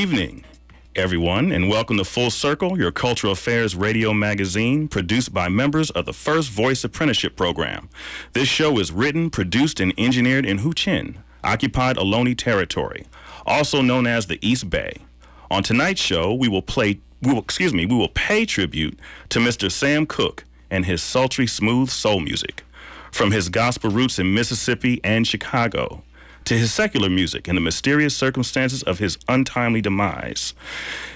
evening, 0.00 0.42
everyone, 0.96 1.52
and 1.52 1.68
welcome 1.68 1.98
to 1.98 2.04
Full 2.06 2.30
Circle, 2.30 2.78
your 2.78 2.90
cultural 2.90 3.34
affairs 3.34 3.76
radio 3.76 4.14
magazine 4.14 4.88
produced 4.88 5.34
by 5.34 5.46
members 5.46 5.90
of 5.90 6.06
the 6.06 6.14
First 6.14 6.48
Voice 6.48 6.82
Apprenticeship 6.82 7.36
Program. 7.36 7.90
This 8.32 8.48
show 8.48 8.78
is 8.78 8.90
written, 8.92 9.28
produced, 9.28 9.78
and 9.78 9.92
engineered 9.98 10.46
in 10.46 10.60
Huichin, 10.60 11.16
occupied 11.44 11.98
Ohlone 11.98 12.34
territory, 12.34 13.04
also 13.44 13.82
known 13.82 14.06
as 14.06 14.26
the 14.26 14.38
East 14.40 14.70
Bay. 14.70 14.94
On 15.50 15.62
tonight's 15.62 16.00
show, 16.00 16.32
we 16.32 16.48
will 16.48 16.62
play, 16.62 16.98
we 17.20 17.34
will, 17.34 17.42
excuse 17.42 17.74
me, 17.74 17.84
we 17.84 17.94
will 17.94 18.08
pay 18.08 18.46
tribute 18.46 18.98
to 19.28 19.38
Mr. 19.38 19.70
Sam 19.70 20.06
Cooke 20.06 20.44
and 20.70 20.86
his 20.86 21.02
sultry, 21.02 21.46
smooth 21.46 21.90
soul 21.90 22.20
music. 22.20 22.64
From 23.12 23.32
his 23.32 23.50
gospel 23.50 23.90
roots 23.90 24.18
in 24.18 24.32
Mississippi 24.32 24.98
and 25.04 25.26
Chicago, 25.26 26.02
to 26.44 26.58
his 26.58 26.72
secular 26.72 27.08
music 27.08 27.48
and 27.48 27.56
the 27.56 27.62
mysterious 27.62 28.16
circumstances 28.16 28.82
of 28.82 28.98
his 28.98 29.18
untimely 29.28 29.80
demise, 29.80 30.54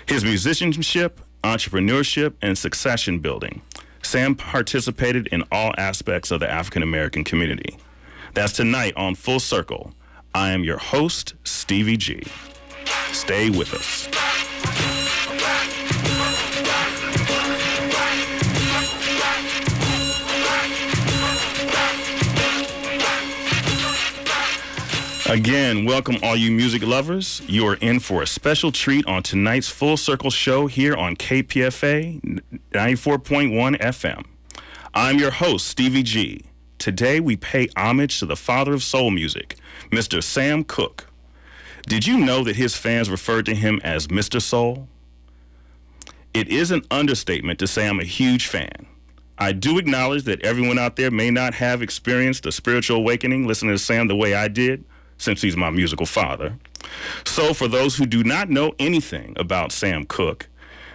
his 0.06 0.24
musicianship, 0.24 1.20
entrepreneurship, 1.42 2.34
and 2.40 2.56
succession 2.56 3.18
building. 3.18 3.62
Sam 4.02 4.34
participated 4.34 5.26
in 5.28 5.44
all 5.50 5.74
aspects 5.78 6.30
of 6.30 6.40
the 6.40 6.50
African 6.50 6.82
American 6.82 7.24
community. 7.24 7.76
That's 8.34 8.52
tonight 8.52 8.94
on 8.96 9.14
Full 9.14 9.40
Circle. 9.40 9.92
I 10.34 10.50
am 10.50 10.64
your 10.64 10.78
host, 10.78 11.34
Stevie 11.44 11.96
G. 11.96 12.24
Stay 13.12 13.50
with 13.50 13.72
us. 13.72 14.08
Again, 25.26 25.86
welcome 25.86 26.16
all 26.22 26.36
you 26.36 26.50
music 26.50 26.82
lovers. 26.82 27.40
You 27.46 27.66
are 27.66 27.76
in 27.76 27.98
for 28.00 28.22
a 28.22 28.26
special 28.26 28.70
treat 28.70 29.06
on 29.06 29.22
tonight's 29.22 29.70
Full 29.70 29.96
Circle 29.96 30.30
show 30.30 30.66
here 30.66 30.94
on 30.94 31.16
KPFA 31.16 32.20
94.1 32.72 33.80
FM. 33.80 34.26
I'm 34.92 35.18
your 35.18 35.30
host, 35.30 35.66
Stevie 35.66 36.02
G. 36.02 36.42
Today 36.78 37.20
we 37.20 37.36
pay 37.36 37.68
homage 37.74 38.18
to 38.18 38.26
the 38.26 38.36
father 38.36 38.74
of 38.74 38.82
soul 38.82 39.10
music, 39.10 39.56
Mr. 39.90 40.22
Sam 40.22 40.62
Cooke. 40.62 41.06
Did 41.86 42.06
you 42.06 42.18
know 42.18 42.44
that 42.44 42.56
his 42.56 42.76
fans 42.76 43.08
referred 43.08 43.46
to 43.46 43.54
him 43.54 43.80
as 43.82 44.08
Mr. 44.08 44.42
Soul? 44.42 44.88
It 46.34 46.48
is 46.48 46.70
an 46.70 46.82
understatement 46.90 47.58
to 47.60 47.66
say 47.66 47.88
I'm 47.88 47.98
a 48.00 48.04
huge 48.04 48.46
fan. 48.46 48.86
I 49.38 49.52
do 49.52 49.78
acknowledge 49.78 50.24
that 50.24 50.42
everyone 50.42 50.78
out 50.78 50.96
there 50.96 51.10
may 51.10 51.30
not 51.30 51.54
have 51.54 51.80
experienced 51.80 52.44
a 52.44 52.52
spiritual 52.52 52.98
awakening 52.98 53.46
listening 53.46 53.74
to 53.74 53.78
Sam 53.78 54.06
the 54.06 54.16
way 54.16 54.34
I 54.34 54.48
did, 54.48 54.84
since 55.24 55.42
he's 55.42 55.56
my 55.56 55.70
musical 55.70 56.06
father. 56.06 56.58
So, 57.24 57.54
for 57.54 57.66
those 57.66 57.96
who 57.96 58.06
do 58.06 58.22
not 58.22 58.50
know 58.50 58.72
anything 58.78 59.34
about 59.38 59.72
Sam 59.72 60.04
Cooke, 60.04 60.48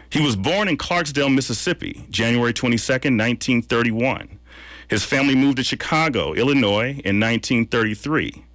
he 0.10 0.22
was 0.22 0.36
born 0.36 0.68
in 0.68 0.78
Clarksdale, 0.78 1.34
Mississippi, 1.34 2.06
January 2.10 2.54
22nd, 2.54 3.18
1931. 3.18 4.40
His 4.88 5.04
family 5.04 5.36
moved 5.36 5.58
to 5.58 5.64
Chicago, 5.64 6.34
Illinois 6.34 7.00
in 7.04 7.20
1933. 7.20 8.46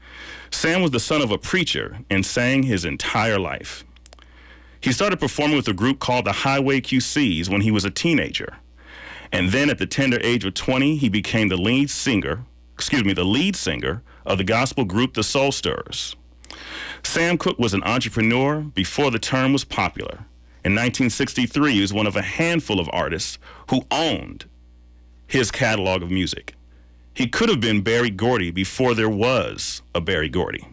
Sam 0.51 0.83
was 0.83 0.93
the 0.93 1.01
son 1.01 1.21
of 1.21 1.31
a 1.31 1.39
preacher 1.39 1.99
and 2.11 2.25
sang 2.25 2.65
his 2.65 2.85
entire 2.85 3.39
life. 3.39 3.85
He 4.81 4.93
started 4.93 5.19
performing 5.19 5.57
with 5.57 5.69
a 5.69 5.73
group 5.73 5.99
called 5.99 6.27
the 6.27 6.33
Highway 6.33 6.81
QCs 6.81 7.49
when 7.49 7.63
he 7.63 7.71
was 7.71 7.85
a 7.85 7.91
teenager. 7.91 8.57
And 9.33 9.51
then 9.51 9.71
at 9.71 9.79
the 9.79 9.87
tender 9.87 10.19
age 10.23 10.45
of 10.45 10.55
20, 10.55 10.97
he 10.97 11.09
became 11.09 11.49
the 11.49 11.57
lead 11.57 11.91
singer, 11.91 12.45
excuse 12.75 13.05
me, 13.05 13.13
the 13.13 13.25
lead 13.25 13.57
singer 13.57 14.03
of 14.27 14.39
the 14.39 14.45
gospel 14.45 14.85
group 14.85 15.15
the 15.15 15.23
Soul 15.23 15.53
Stirrers. 15.53 16.17
Sam 17.03 17.39
Cooke 17.39 17.59
was 17.59 17.75
an 17.75 17.83
entrepreneur 17.85 18.61
before 18.61 19.11
the 19.11 19.19
term 19.19 19.53
was 19.53 19.65
popular. 19.65 20.27
In 20.65 20.73
1963, 20.73 21.73
he 21.73 21.81
was 21.81 21.93
one 21.93 22.07
of 22.07 22.17
a 22.17 22.23
handful 22.23 22.81
of 22.81 22.89
artists 22.93 23.39
who 23.69 23.85
owned 23.91 24.47
his 25.27 25.51
catalog 25.51 26.03
of 26.03 26.11
music. 26.11 26.55
He 27.13 27.29
could 27.29 27.49
have 27.49 27.61
been 27.61 27.83
Berry 27.83 28.11
Gordy 28.11 28.51
before 28.51 28.95
there 28.95 29.09
was 29.09 29.83
a 29.95 30.01
Berry 30.01 30.29
Gordy. 30.29 30.67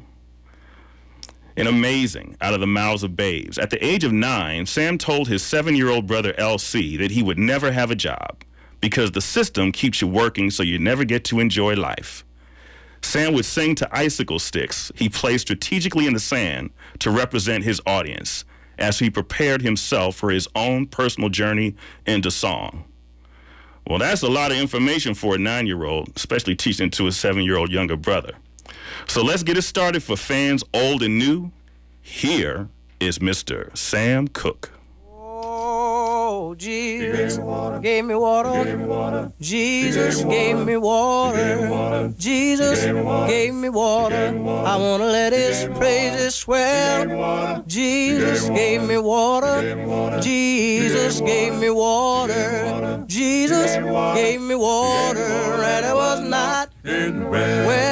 And 1.58 1.68
amazing, 1.68 2.38
out 2.40 2.54
of 2.54 2.62
the 2.62 2.68
mouths 2.68 3.04
of 3.04 3.16
babes. 3.16 3.60
At 3.60 3.70
the 3.70 3.86
age 3.86 4.04
of 4.04 4.14
nine, 4.14 4.66
Sam 4.66 4.98
told 4.98 5.28
his 5.28 5.44
seven 5.44 5.76
year 5.76 5.90
old 5.90 6.08
brother 6.08 6.34
LC 6.34 6.98
that 6.98 7.12
he 7.12 7.22
would 7.22 7.38
never 7.38 7.72
have 7.72 7.92
a 7.92 7.96
job 7.96 8.44
because 8.80 9.12
the 9.12 9.22
system 9.22 9.72
keeps 9.72 10.02
you 10.02 10.08
working 10.08 10.50
so 10.50 10.64
you 10.64 10.80
never 10.80 11.04
get 11.04 11.24
to 11.26 11.40
enjoy 11.40 11.76
life. 11.76 12.26
Sam 13.04 13.34
would 13.34 13.46
sing 13.46 13.76
to 13.76 13.90
icicle 13.96 14.40
sticks 14.40 14.92
he 14.96 15.10
placed 15.10 15.48
strategically 15.48 16.08
in 16.08 16.14
the 16.14 16.20
sand 16.20 16.72
to 17.00 17.12
represent 17.12 17.64
his 17.64 17.82
audience 17.86 18.46
as 18.78 19.00
he 19.00 19.10
prepared 19.10 19.62
himself 19.62 20.16
for 20.16 20.32
his 20.32 20.48
own 20.56 20.88
personal 20.88 21.30
journey 21.30 21.76
into 22.06 22.32
song. 22.32 22.86
Well, 23.88 24.00
that's 24.00 24.22
a 24.22 24.30
lot 24.30 24.52
of 24.52 24.58
information 24.58 25.14
for 25.14 25.36
a 25.36 25.38
nine 25.38 25.68
year 25.68 25.84
old, 25.84 26.12
especially 26.16 26.56
teaching 26.56 26.90
to 26.92 27.08
a 27.08 27.12
seven 27.12 27.44
year 27.44 27.58
old 27.58 27.72
younger 27.72 27.98
brother. 27.98 28.34
So 29.08 29.24
let's 29.24 29.44
get 29.44 29.58
it 29.58 29.64
started 29.64 30.04
for 30.04 30.16
fans 30.16 30.64
old 30.74 31.04
and 31.04 31.18
new. 31.18 31.52
Here 32.02 32.70
is 33.00 33.20
Mr. 33.20 33.76
Sam 33.76 34.28
Cooke. 34.28 34.72
Oh, 35.54 36.56
Jesus 36.56 37.38
gave 37.82 38.06
me 38.06 38.16
water. 38.16 39.32
Jesus 39.42 40.24
gave 40.24 40.58
me 40.66 40.78
water. 40.78 42.14
Jesus 42.18 42.86
gave 42.86 43.54
me 43.54 43.68
water. 43.68 44.28
I 44.72 44.78
want 44.78 45.04
to 45.04 45.08
let 45.08 45.34
his 45.34 45.66
praises 45.78 46.36
swell. 46.36 47.64
Jesus 47.68 48.48
gave 48.48 48.84
me 48.84 48.98
water. 48.98 50.22
Jesus 50.22 51.20
gave 51.20 51.54
me 51.56 51.70
water. 51.70 53.04
Jesus 53.08 53.76
gave 54.16 54.40
me 54.42 54.56
water. 54.56 55.20
And 55.20 55.86
it 55.86 55.96
was 55.96 56.22
not 56.22 56.70
well, 56.86 57.91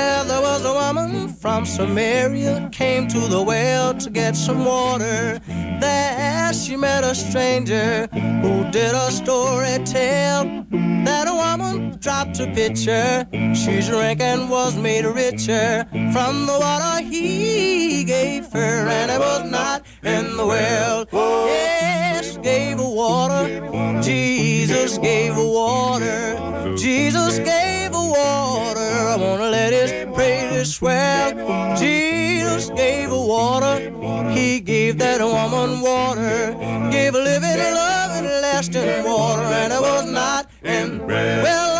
from 1.39 1.65
Samaria 1.65 2.69
came 2.73 3.07
to 3.07 3.19
the 3.19 3.41
well 3.41 3.93
to 3.93 4.09
get 4.09 4.35
some 4.35 4.65
water. 4.65 5.39
There 5.79 6.53
she 6.53 6.75
met 6.75 7.05
a 7.05 7.15
stranger 7.15 8.07
who 8.41 8.69
did 8.71 8.93
a 8.93 9.09
story 9.09 9.77
tell 9.85 10.43
that 11.05 11.27
a 11.29 11.33
woman 11.33 11.97
dropped 11.99 12.39
a 12.41 12.47
pitcher. 12.47 13.25
She 13.55 13.79
drank 13.81 14.19
and 14.19 14.49
was 14.49 14.75
made 14.75 15.05
richer 15.05 15.87
from 16.11 16.45
the 16.45 16.57
water 16.59 17.03
he 17.03 18.03
gave 18.03 18.51
her, 18.51 18.87
and 18.89 19.09
it 19.09 19.19
was 19.19 19.49
not 19.49 19.85
in 20.03 20.35
the 20.35 20.45
well. 20.45 21.05
Yes, 21.13 22.37
gave 22.37 22.77
her 22.79 22.89
water. 22.89 24.01
Jesus 24.01 24.97
gave 24.97 25.35
her 25.35 25.47
water. 25.47 26.75
Jesus 26.75 27.37
gave 27.39 27.93
her 27.93 28.09
water. 28.11 28.79
I 28.79 29.15
wanna 29.17 29.49
let 29.49 29.71
his 29.71 29.98
Jesus 31.79 32.69
gave 32.71 33.09
water. 33.09 33.79
He 34.31 34.59
gave 34.59 34.97
that 34.97 35.21
woman 35.21 35.79
water. 35.81 36.53
Gave 36.91 37.15
a 37.15 37.19
living, 37.19 37.57
loving, 37.57 38.25
lasting 38.25 39.05
water, 39.05 39.43
and 39.43 39.71
it 39.71 39.81
was 39.81 40.11
not 40.11 40.49
in 40.63 41.07
well 41.07 41.78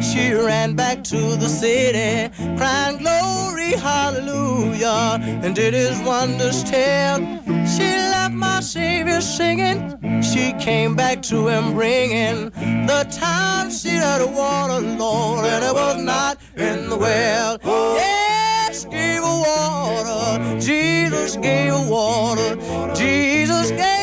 She 0.00 0.32
ran 0.32 0.74
back 0.74 1.04
to 1.04 1.36
the 1.36 1.48
city, 1.48 2.32
crying 2.56 2.98
glory, 2.98 3.72
hallelujah, 3.72 5.18
and 5.42 5.54
did 5.54 5.74
his 5.74 5.98
wonders 6.00 6.62
tell. 6.64 7.18
She 7.66 7.88
left 8.14 8.34
my 8.34 8.60
Savior 8.60 9.20
singing. 9.20 9.78
She 10.22 10.52
came 10.54 10.94
back 10.94 11.22
to 11.22 11.48
him 11.48 11.74
bringing 11.74 12.50
the 12.86 13.06
time 13.10 13.70
she 13.70 13.90
had 13.90 14.20
a 14.20 14.26
water, 14.26 14.80
Lord, 14.80 15.46
and 15.46 15.64
it 15.64 15.74
was 15.74 16.02
not 16.02 16.38
in 16.56 16.88
the 16.88 16.96
well. 16.96 17.58
Yes, 17.64 18.84
gave 18.84 19.22
her 19.22 19.38
water. 19.48 20.60
Jesus 20.60 21.36
gave 21.36 21.72
her 21.72 21.90
water. 21.90 22.56
Jesus 22.94 23.70
gave 23.70 23.95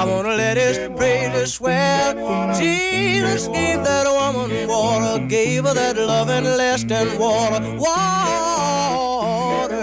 I 0.00 0.04
wanna 0.04 0.34
let 0.34 0.56
his 0.56 0.78
praises 0.96 1.54
swell. 1.54 2.14
Jesus 2.58 3.48
gave 3.48 3.82
that 3.84 4.06
woman 4.06 4.68
water, 4.68 5.26
gave 5.26 5.64
her 5.64 5.74
that 5.74 5.96
loving, 5.96 6.44
lasting 6.44 7.18
water, 7.18 7.60
water, 7.78 9.74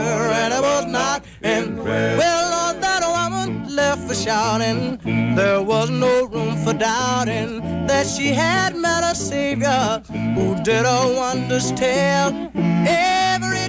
and 0.41 0.53
it 0.53 0.61
was 0.61 0.85
not 0.85 1.23
in 1.43 1.77
prayer. 1.83 2.17
well, 2.17 2.43
Lord, 2.55 2.81
that 2.81 3.03
woman 3.05 3.75
left 3.75 4.07
for 4.07 4.15
shouting. 4.15 4.99
There 5.35 5.61
was 5.61 5.89
no 5.89 6.25
room 6.25 6.55
for 6.63 6.73
doubting 6.73 7.61
that 7.87 8.05
she 8.07 8.27
had 8.33 8.75
met 8.75 9.03
a 9.03 9.15
Savior 9.15 10.01
who 10.35 10.55
did 10.63 10.85
her 10.85 11.15
wonders 11.15 11.71
tell. 11.73 12.33
Every 12.55 13.16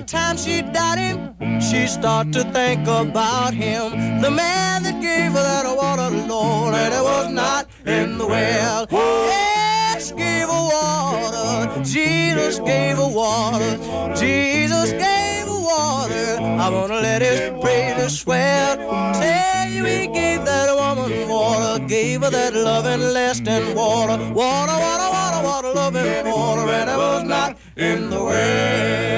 time 0.09 0.39
she 0.39 0.63
died 0.63 0.99
him, 0.99 1.61
she 1.61 1.87
start 1.87 2.33
to 2.33 2.43
think 2.45 2.89
about 2.89 3.53
him, 3.53 4.23
the 4.23 4.31
man 4.31 4.83
that 4.83 5.03
gave 5.03 5.33
her 5.33 5.43
that 5.43 5.67
water, 5.77 6.09
Lord, 6.27 6.75
and 6.75 6.95
it 6.95 7.03
was 7.03 7.31
not 7.31 7.69
in 7.85 8.17
the 8.17 8.27
well. 8.27 8.87
Yes, 8.91 10.13
gave 10.13 10.49
her 10.49 10.65
water. 10.73 11.85
Jesus 11.85 12.59
gave 12.61 12.97
her 12.97 13.07
water. 13.07 13.77
Jesus 14.17 14.93
gave 14.93 15.45
her 15.45 15.63
water. 15.73 16.41
I 16.41 16.71
wanna 16.71 17.01
let 17.01 17.21
his 17.21 17.41
praises 17.61 18.19
swell. 18.19 18.77
Tell 19.13 19.69
you 19.69 19.85
he 19.85 20.07
gave 20.07 20.47
that 20.47 20.75
woman 20.75 21.29
water, 21.29 21.85
gave 21.85 22.23
her 22.23 22.31
that 22.31 22.55
loving, 22.55 23.03
lasting 23.13 23.75
water, 23.75 24.17
water, 24.33 24.77
water, 24.85 25.09
water, 25.17 25.41
water, 25.45 25.73
loving 25.75 26.33
water, 26.33 26.67
and 26.73 26.89
it 26.89 26.97
was 26.97 27.25
not 27.25 27.59
in 27.77 28.09
the 28.09 28.25
well. 28.25 29.18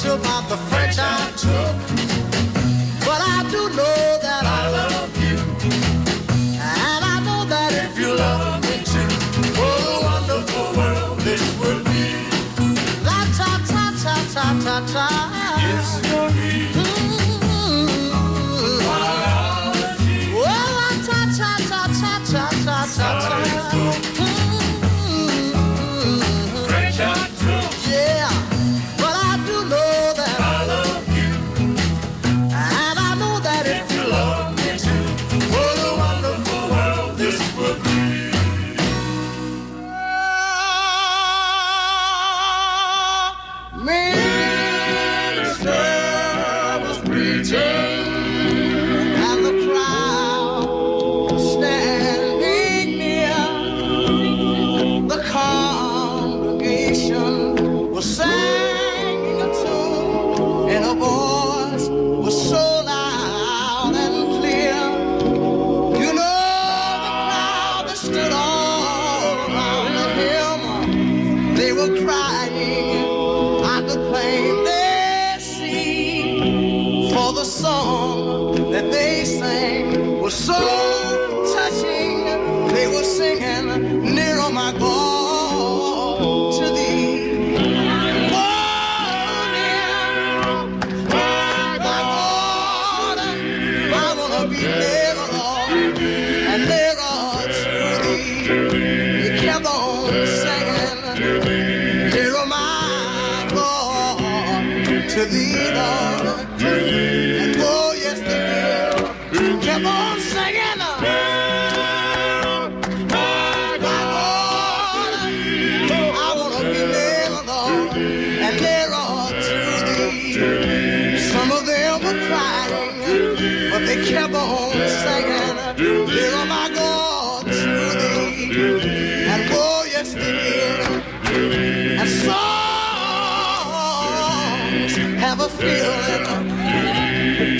Don't 0.00 0.20
about 0.20 0.48
the 0.48 0.56
French 0.56 0.96
I 0.98 1.30
took. 1.36 1.76
But 3.04 3.20
I 3.20 3.44
do 3.50 3.68
know 3.70 4.18
that 4.22 4.44
I 4.44 4.70
love 4.70 5.10
you. 5.20 5.36
And 6.60 7.04
I 7.04 7.20
know 7.24 7.44
that 7.44 7.72
if 7.72 7.98
you 7.98 8.14
love 8.14 8.62
me 8.62 8.84
too, 8.84 9.08
what 9.58 9.80
a 9.80 10.04
wonderful 10.04 10.78
world 10.78 11.18
this 11.20 11.42
would 11.58 11.84
be. 11.84 12.14
La 13.04 13.24
ta 13.38 13.60
ta 13.66 13.92
ta 14.02 14.14
ta 14.32 14.60
ta 14.62 14.86
ta. 14.92 15.37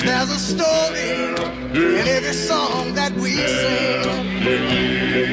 There's 0.05 0.31
a 0.31 0.39
story 0.39 1.11
in 1.73 2.07
every 2.07 2.31
song 2.33 2.93
that 2.93 3.13
we 3.15 3.31
sing. 3.35 4.07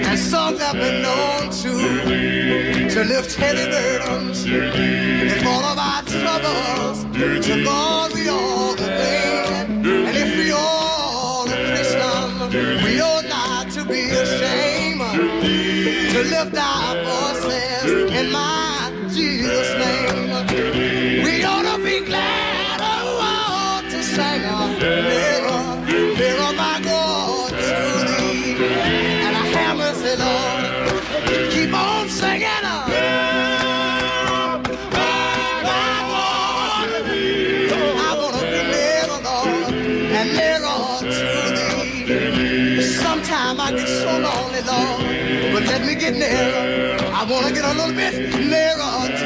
And 0.04 0.18
songs 0.18 0.60
have 0.60 0.74
been 0.74 1.02
known 1.02 1.50
to 1.62 2.88
to 2.90 3.04
lift 3.04 3.34
heavy 3.36 3.70
burdens. 3.70 4.44
If 4.46 5.46
all 5.46 5.64
of 5.64 5.78
our 5.78 6.02
troubles 6.02 7.04
to 7.46 7.62
God 7.62 8.12
we 8.14 8.28
all 8.28 8.74
blame. 8.74 9.86
And 9.86 10.16
if 10.16 10.36
we 10.36 10.50
all 10.50 11.48
are 11.48 11.66
Christian, 11.70 12.82
we 12.84 13.00
ought 13.00 13.28
not 13.28 13.70
to 13.72 13.84
be 13.84 14.10
ashamed 14.10 15.00
to 16.12 16.20
lift 16.34 16.56
our 16.56 16.96
voices 17.04 18.10
in 18.12 18.32
my 18.32 18.92
Jesus' 19.12 19.72
name. 19.78 20.95
Nearer, 26.18 26.52
my 26.56 26.80
God, 26.82 27.50
to 27.50 27.78
thee. 28.08 28.54
And 29.24 29.36
I 29.36 29.44
have 29.56 29.78
Lord. 30.24 31.52
Keep 31.52 31.74
on 31.74 32.08
singing. 32.08 32.64
uh, 32.64 32.86
I 43.58 43.70
to 43.70 43.76
get 43.76 43.88
so 43.88 44.12
lonely, 44.18 44.60
Lord, 44.62 45.52
but 45.52 45.64
let 45.66 45.84
me 45.84 45.94
get 45.94 46.14
nearer. 46.14 46.98
I 47.12 47.24
wanna 47.24 47.52
get 47.52 47.64
a 47.64 47.74
little 47.74 47.94
bit 47.94 48.14
nearer 48.38 49.25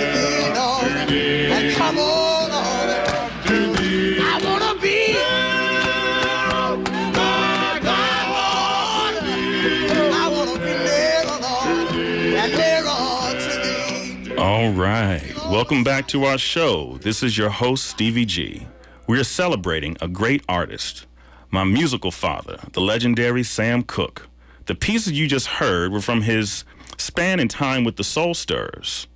right. 14.90 15.36
Welcome 15.48 15.84
back 15.84 16.08
to 16.08 16.24
our 16.24 16.36
show. 16.36 16.98
This 17.00 17.22
is 17.22 17.38
your 17.38 17.50
host, 17.50 17.86
Stevie 17.86 18.24
G. 18.24 18.66
We 19.06 19.20
are 19.20 19.24
celebrating 19.24 19.96
a 20.00 20.08
great 20.08 20.42
artist, 20.48 21.06
my 21.48 21.62
musical 21.62 22.10
father, 22.10 22.58
the 22.72 22.80
legendary 22.80 23.44
Sam 23.44 23.84
Cooke. 23.84 24.28
The 24.66 24.74
pieces 24.74 25.12
you 25.12 25.28
just 25.28 25.46
heard 25.46 25.92
were 25.92 26.00
from 26.00 26.22
his 26.22 26.64
span 26.98 27.38
in 27.38 27.46
time 27.46 27.84
with 27.84 27.96
the 27.96 28.04
Soul 28.04 28.34
Stirrers. 28.34 29.06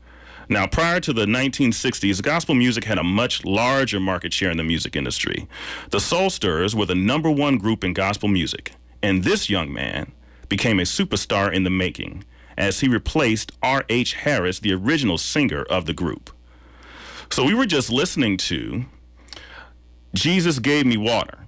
Now, 0.48 0.68
prior 0.68 1.00
to 1.00 1.12
the 1.12 1.26
1960s, 1.26 2.22
gospel 2.22 2.54
music 2.54 2.84
had 2.84 2.98
a 2.98 3.04
much 3.04 3.44
larger 3.44 3.98
market 3.98 4.32
share 4.32 4.52
in 4.52 4.58
the 4.58 4.64
music 4.64 4.94
industry. 4.94 5.48
The 5.90 6.00
Soul 6.00 6.30
Stirrers 6.30 6.76
were 6.76 6.86
the 6.86 6.94
number 6.94 7.30
one 7.30 7.58
group 7.58 7.82
in 7.82 7.94
gospel 7.94 8.28
music, 8.28 8.74
and 9.02 9.24
this 9.24 9.50
young 9.50 9.72
man 9.72 10.12
became 10.48 10.78
a 10.78 10.84
superstar 10.84 11.52
in 11.52 11.64
the 11.64 11.70
making 11.70 12.22
as 12.56 12.80
he 12.80 12.88
replaced 12.88 13.52
R.H. 13.62 14.14
Harris, 14.14 14.60
the 14.60 14.72
original 14.72 15.18
singer 15.18 15.62
of 15.64 15.86
the 15.86 15.92
group. 15.92 16.30
So 17.30 17.44
we 17.44 17.54
were 17.54 17.66
just 17.66 17.90
listening 17.90 18.36
to 18.38 18.84
Jesus 20.14 20.58
Gave 20.58 20.86
Me 20.86 20.96
Water. 20.96 21.38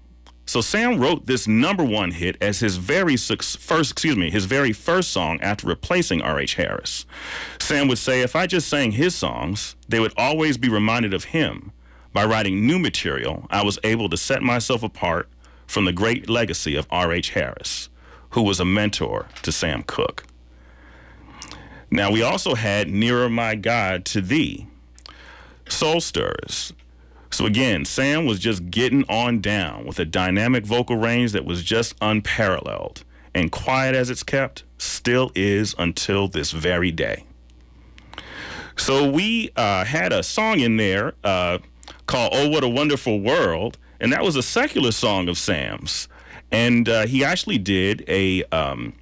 So 0.48 0.60
Sam 0.60 1.00
wrote 1.00 1.26
this 1.26 1.48
number 1.48 1.84
one 1.84 2.12
hit 2.12 2.36
as 2.40 2.60
his 2.60 2.76
very 2.76 3.16
suc- 3.16 3.42
first, 3.42 3.90
excuse 3.90 4.16
me, 4.16 4.30
his 4.30 4.44
very 4.44 4.72
first 4.72 5.10
song 5.10 5.40
after 5.40 5.66
replacing 5.66 6.22
R.H. 6.22 6.54
Harris. 6.54 7.04
Sam 7.58 7.88
would 7.88 7.98
say, 7.98 8.20
if 8.20 8.36
I 8.36 8.46
just 8.46 8.68
sang 8.68 8.92
his 8.92 9.14
songs, 9.14 9.74
they 9.88 9.98
would 9.98 10.12
always 10.16 10.56
be 10.56 10.68
reminded 10.68 11.12
of 11.12 11.24
him. 11.24 11.72
By 12.12 12.24
writing 12.24 12.64
new 12.64 12.78
material, 12.78 13.46
I 13.50 13.64
was 13.64 13.78
able 13.82 14.08
to 14.08 14.16
set 14.16 14.40
myself 14.40 14.84
apart 14.84 15.28
from 15.66 15.84
the 15.84 15.92
great 15.92 16.30
legacy 16.30 16.76
of 16.76 16.86
R.H. 16.90 17.30
Harris, 17.30 17.88
who 18.30 18.42
was 18.42 18.60
a 18.60 18.64
mentor 18.64 19.26
to 19.42 19.50
Sam 19.50 19.82
Cooke. 19.82 20.25
Now, 21.96 22.10
we 22.10 22.20
also 22.20 22.54
had 22.54 22.90
Nearer 22.90 23.30
My 23.30 23.54
God 23.54 24.04
to 24.04 24.20
Thee, 24.20 24.66
Soul 25.66 26.02
Stirrers. 26.02 26.74
So 27.30 27.46
again, 27.46 27.86
Sam 27.86 28.26
was 28.26 28.38
just 28.38 28.70
getting 28.70 29.08
on 29.08 29.40
down 29.40 29.86
with 29.86 29.98
a 29.98 30.04
dynamic 30.04 30.66
vocal 30.66 30.96
range 30.96 31.32
that 31.32 31.46
was 31.46 31.62
just 31.62 31.94
unparalleled. 32.02 33.02
And 33.34 33.50
quiet 33.50 33.94
as 33.94 34.10
it's 34.10 34.22
kept, 34.22 34.62
still 34.76 35.32
is 35.34 35.74
until 35.78 36.28
this 36.28 36.50
very 36.50 36.92
day. 36.92 37.24
So 38.76 39.08
we 39.08 39.48
uh, 39.56 39.86
had 39.86 40.12
a 40.12 40.22
song 40.22 40.60
in 40.60 40.76
there 40.76 41.14
uh, 41.24 41.60
called 42.04 42.32
"Oh 42.34 42.50
What 42.50 42.62
a 42.62 42.68
Wonderful 42.68 43.20
World," 43.22 43.78
and 44.00 44.12
that 44.12 44.22
was 44.22 44.36
a 44.36 44.42
secular 44.42 44.92
song 44.92 45.30
of 45.30 45.38
Sam's. 45.38 46.08
And 46.52 46.90
uh, 46.90 47.06
he 47.06 47.24
actually 47.24 47.56
did 47.56 48.04
a 48.06 48.44
um, 48.52 48.92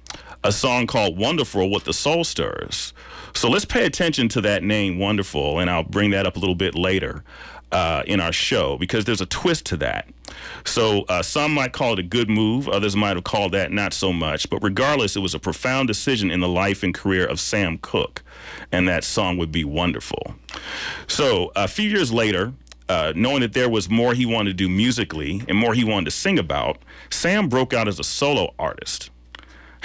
a 0.45 0.51
song 0.51 0.87
called 0.87 1.17
"Wonderful" 1.17 1.69
with 1.71 1.83
the 1.85 1.93
Soul 1.93 2.23
Stirrers. 2.23 2.93
So 3.33 3.49
let's 3.49 3.65
pay 3.65 3.85
attention 3.85 4.29
to 4.29 4.41
that 4.41 4.63
name, 4.63 4.99
"Wonderful," 4.99 5.59
and 5.59 5.69
I'll 5.69 5.83
bring 5.83 6.11
that 6.11 6.25
up 6.25 6.35
a 6.35 6.39
little 6.39 6.55
bit 6.55 6.75
later 6.75 7.23
uh, 7.71 8.03
in 8.05 8.21
our 8.21 8.31
show 8.31 8.77
because 8.77 9.05
there's 9.05 9.21
a 9.21 9.25
twist 9.25 9.65
to 9.67 9.77
that. 9.77 10.07
So 10.63 11.01
uh, 11.09 11.23
some 11.23 11.53
might 11.53 11.73
call 11.73 11.93
it 11.93 11.99
a 11.99 12.03
good 12.03 12.29
move, 12.29 12.69
others 12.69 12.95
might 12.95 13.15
have 13.15 13.23
called 13.23 13.51
that 13.53 13.71
not 13.71 13.93
so 13.93 14.13
much. 14.13 14.49
But 14.49 14.61
regardless, 14.63 15.15
it 15.15 15.19
was 15.19 15.33
a 15.33 15.39
profound 15.39 15.87
decision 15.87 16.31
in 16.31 16.39
the 16.39 16.47
life 16.47 16.83
and 16.83 16.93
career 16.93 17.25
of 17.25 17.39
Sam 17.39 17.77
Cooke, 17.79 18.23
and 18.71 18.87
that 18.87 19.03
song 19.03 19.37
would 19.37 19.51
be 19.51 19.63
wonderful. 19.63 20.35
So 21.07 21.51
a 21.55 21.67
few 21.67 21.89
years 21.89 22.11
later, 22.13 22.53
uh, 22.87 23.13
knowing 23.15 23.41
that 23.41 23.53
there 23.53 23.69
was 23.69 23.89
more 23.89 24.13
he 24.13 24.25
wanted 24.25 24.51
to 24.51 24.55
do 24.55 24.69
musically 24.69 25.43
and 25.47 25.57
more 25.57 25.73
he 25.73 25.83
wanted 25.83 26.05
to 26.05 26.11
sing 26.11 26.37
about, 26.37 26.77
Sam 27.09 27.49
broke 27.49 27.73
out 27.73 27.87
as 27.87 27.99
a 27.99 28.03
solo 28.03 28.53
artist. 28.59 29.09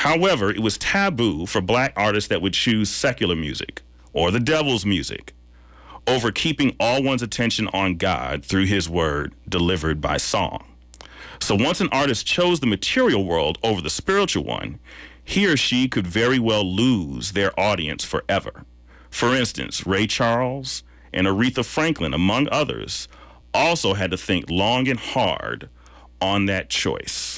However, 0.01 0.51
it 0.51 0.61
was 0.61 0.79
taboo 0.79 1.45
for 1.45 1.61
black 1.61 1.93
artists 1.95 2.29
that 2.29 2.41
would 2.41 2.55
choose 2.55 2.89
secular 2.89 3.37
music 3.37 3.83
or 4.15 4.31
the 4.31 4.41
devil's 4.41 4.87
music 4.87 5.35
over 6.07 6.33
keeping 6.33 6.75
all 6.81 7.03
one's 7.03 7.21
attention 7.21 7.69
on 7.75 7.99
God 7.99 8.43
through 8.43 8.65
his 8.65 8.89
word 8.89 9.35
delivered 9.47 10.01
by 10.01 10.17
song. 10.17 10.65
So 11.39 11.55
once 11.55 11.83
an 11.83 11.91
artist 11.93 12.27
chose 12.27 12.61
the 12.61 12.67
material 12.67 13.27
world 13.27 13.59
over 13.63 13.83
the 13.83 13.91
spiritual 13.91 14.43
one, 14.43 14.79
he 15.23 15.47
or 15.47 15.59
she 15.59 15.87
could 15.87 16.07
very 16.07 16.39
well 16.39 16.65
lose 16.65 17.33
their 17.33 17.53
audience 17.61 18.03
forever. 18.03 18.65
For 19.11 19.37
instance, 19.37 19.87
Ray 19.87 20.07
Charles 20.07 20.83
and 21.13 21.27
Aretha 21.27 21.63
Franklin, 21.63 22.15
among 22.15 22.49
others, 22.51 23.07
also 23.53 23.93
had 23.93 24.11
to 24.13 24.17
think 24.17 24.49
long 24.49 24.89
and 24.89 24.99
hard 24.99 25.69
on 26.23 26.47
that 26.47 26.71
choice. 26.71 27.30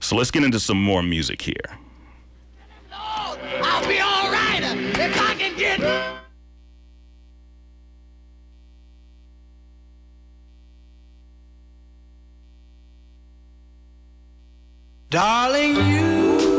So 0.00 0.16
let's 0.16 0.30
get 0.30 0.42
into 0.42 0.58
some 0.58 0.82
more 0.82 1.02
music 1.02 1.42
here. 1.42 1.54
I'll 2.92 3.86
be 3.86 4.00
all 4.00 4.32
right 4.32 4.60
if 4.98 5.20
I 5.20 5.34
can 5.34 5.56
get. 5.56 5.80
Darling, 15.10 15.74
you 15.74 16.49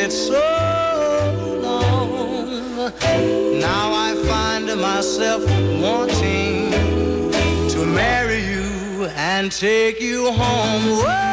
lasted 0.00 0.12
so 0.12 1.60
long. 1.62 2.92
Now 3.60 3.92
I 3.92 4.14
find 4.26 4.66
myself 4.80 5.42
wanting 5.80 6.70
to 7.70 7.86
marry 7.86 8.42
you 8.44 9.06
and 9.16 9.52
take 9.52 10.00
you 10.00 10.32
home. 10.32 11.29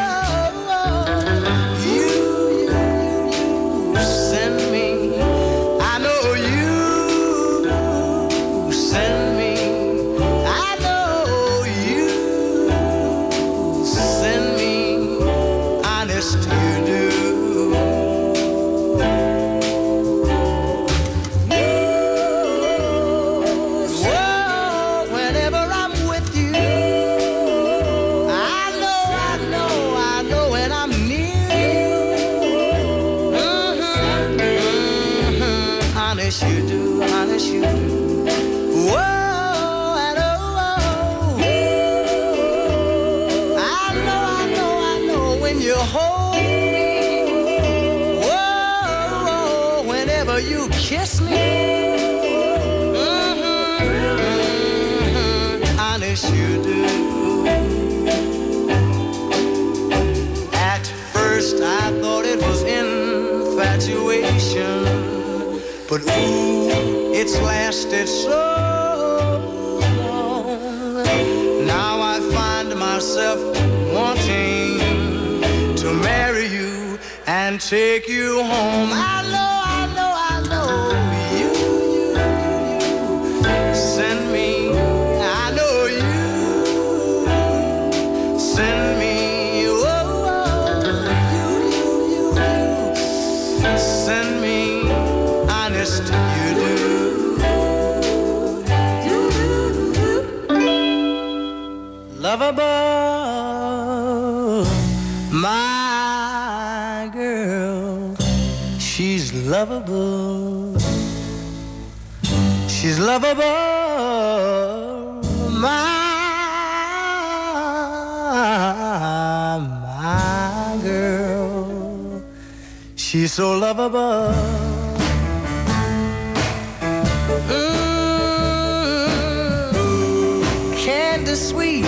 Sweet 131.38 131.86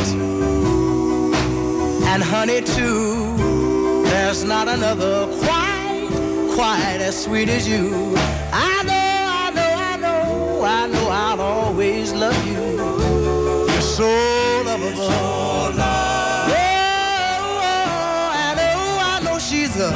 and 2.11 2.21
honey 2.23 2.61
too. 2.61 3.35
There's 4.03 4.43
not 4.43 4.67
another 4.67 5.25
quite, 5.43 6.07
quite 6.53 6.99
as 7.01 7.23
sweet 7.23 7.49
as 7.49 7.67
you. 7.67 8.13
I 8.53 8.83
know, 8.83 8.93
I 8.93 9.51
know, 9.57 9.73
I 9.75 9.97
know, 9.97 10.63
I 10.63 10.87
know 10.87 11.07
I'll 11.09 11.41
always 11.41 12.13
love 12.13 12.37
you. 12.47 12.61
You're 13.71 13.81
so 13.81 14.07
lovable. 14.65 15.07
Oh, 15.09 15.71
oh, 15.73 16.51
I 18.33 18.53
know, 18.55 18.79
I 19.01 19.21
know 19.23 19.39
she's 19.39 19.75
a 19.77 19.89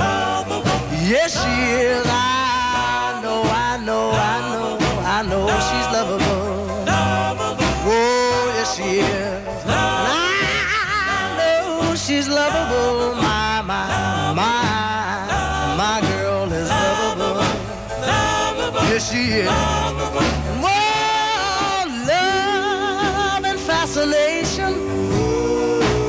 Yes, 1.07 1.33
she 1.43 1.53
is. 1.81 2.03
I 2.07 3.19
know, 3.21 3.43
I 3.43 3.77
know, 3.85 4.11
I 4.11 4.41
know, 4.51 4.77
I 5.05 5.21
know 5.29 5.45
she's 5.67 5.87
lovable. 5.93 6.53
Oh, 7.85 8.53
yes, 8.55 8.75
she 8.77 8.99
is. 8.99 9.42
She's 12.23 12.31
lovable. 12.31 13.15
My, 13.15 13.61
my, 13.63 14.33
my, 14.33 15.75
my 15.75 15.99
girl 16.07 16.49
is 16.53 16.69
lovable. 16.69 17.43
Yes, 18.87 19.11
she 19.11 19.23
is. 19.41 19.47
Oh, 19.49 19.53
love 22.07 23.43
and 23.43 23.59
fascination 23.59 24.73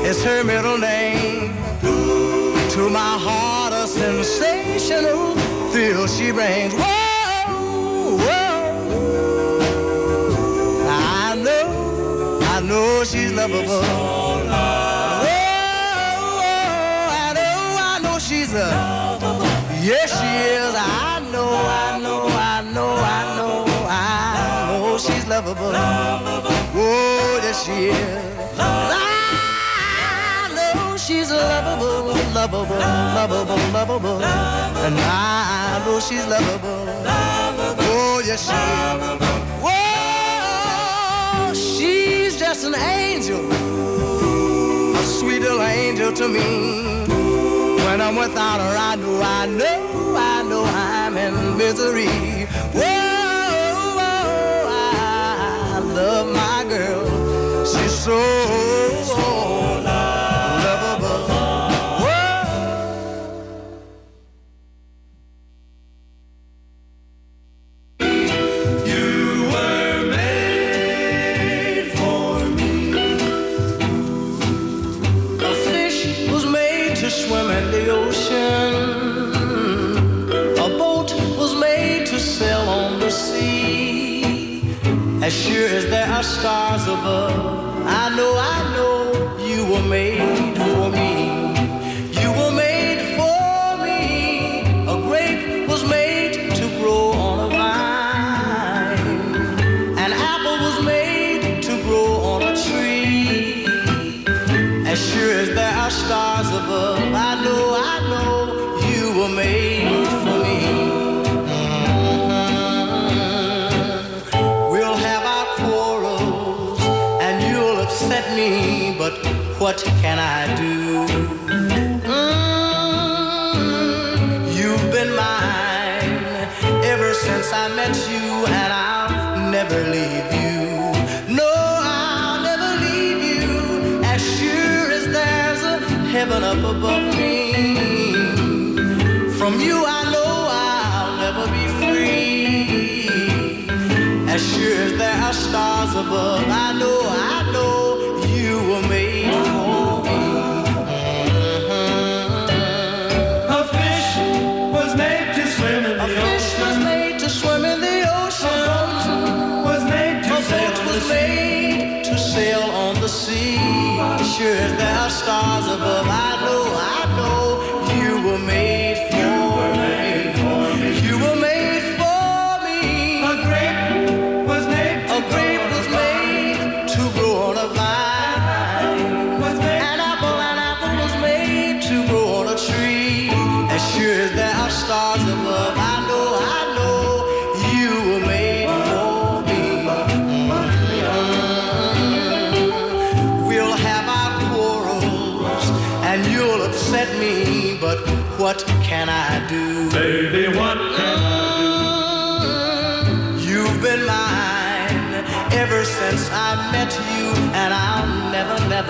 is 0.05 0.23
her 0.23 0.43
middle 0.45 0.77
name. 0.77 1.53
To 1.81 2.89
my 2.89 3.17
heart, 3.19 3.73
a 3.73 3.85
sensational 3.85 5.35
thrill 5.71 6.07
she 6.07 6.31
brings. 6.31 6.73
Whoa, 6.75 8.15
whoa. 8.23 8.77
I 10.87 11.35
know, 11.35 12.39
I 12.41 12.61
know 12.61 13.03
she's 13.03 13.33
lovable. 13.33 14.24
Yes, 18.55 20.11
she 20.17 20.31
is. 20.55 20.73
I 20.75 21.19
know, 21.31 21.43
I 21.43 21.99
know, 22.01 22.27
I 22.27 22.61
know, 22.73 22.95
I 22.95 23.35
know, 23.35 23.65
I 23.89 24.79
know 24.79 24.97
she's 24.97 25.27
lovable. 25.27 25.73
Oh, 25.75 27.39
yes, 27.43 27.65
she 27.65 27.89
is. 27.89 28.23
I 28.57 28.61
know 30.55 30.95
she's 30.95 31.31
lovable, 31.31 32.13
lovable, 32.33 32.77
lovable, 32.77 33.57
lovable. 33.73 34.23
And 34.23 34.95
I 34.99 35.83
know 35.85 35.99
she's 35.99 36.25
lovable. 36.25 36.87
Oh, 37.07 38.21
yes, 38.25 38.45
she 38.47 38.55
is. 38.55 38.59
Whoa, 41.43 41.53
she's 41.53 42.39
just 42.39 42.63
an 42.65 42.75
angel, 42.75 43.51
a 44.95 45.03
sweet 45.03 45.41
little 45.41 45.61
angel 45.61 46.13
to 46.13 46.27
me. 46.29 47.14
When 47.95 48.01
I'm 48.01 48.17
without 48.17 48.59
her, 48.59 48.75
I 48.77 48.97
know, 48.97 49.21
I 49.21 49.45
know, 49.45 50.15
I 50.17 50.43
know 50.43 50.65
I'm 50.65 51.15
in 51.15 51.57
misery. 51.57 52.45
Whoa, 52.73 53.95
I 55.63 55.79
love 55.79 56.27
my 56.27 56.65
girl. 56.67 57.65
She's 57.65 57.97
so 57.97 58.64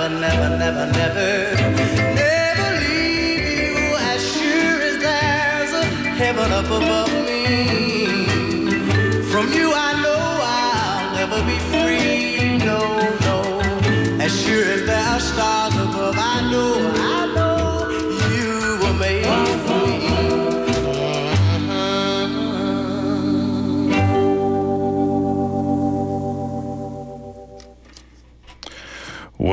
never, 0.09 0.49
never, 0.57 0.85
never, 0.85 1.55
never, 1.55 2.15
never, 2.15 2.79
leave 2.79 3.45
you. 3.57 3.95
As 3.97 4.21
sure 4.33 4.81
as 4.81 4.97
there's 4.99 5.73
a 5.73 5.85
heaven 6.19 6.51
up 6.51 6.65
above 6.65 7.11
me, 7.25 7.94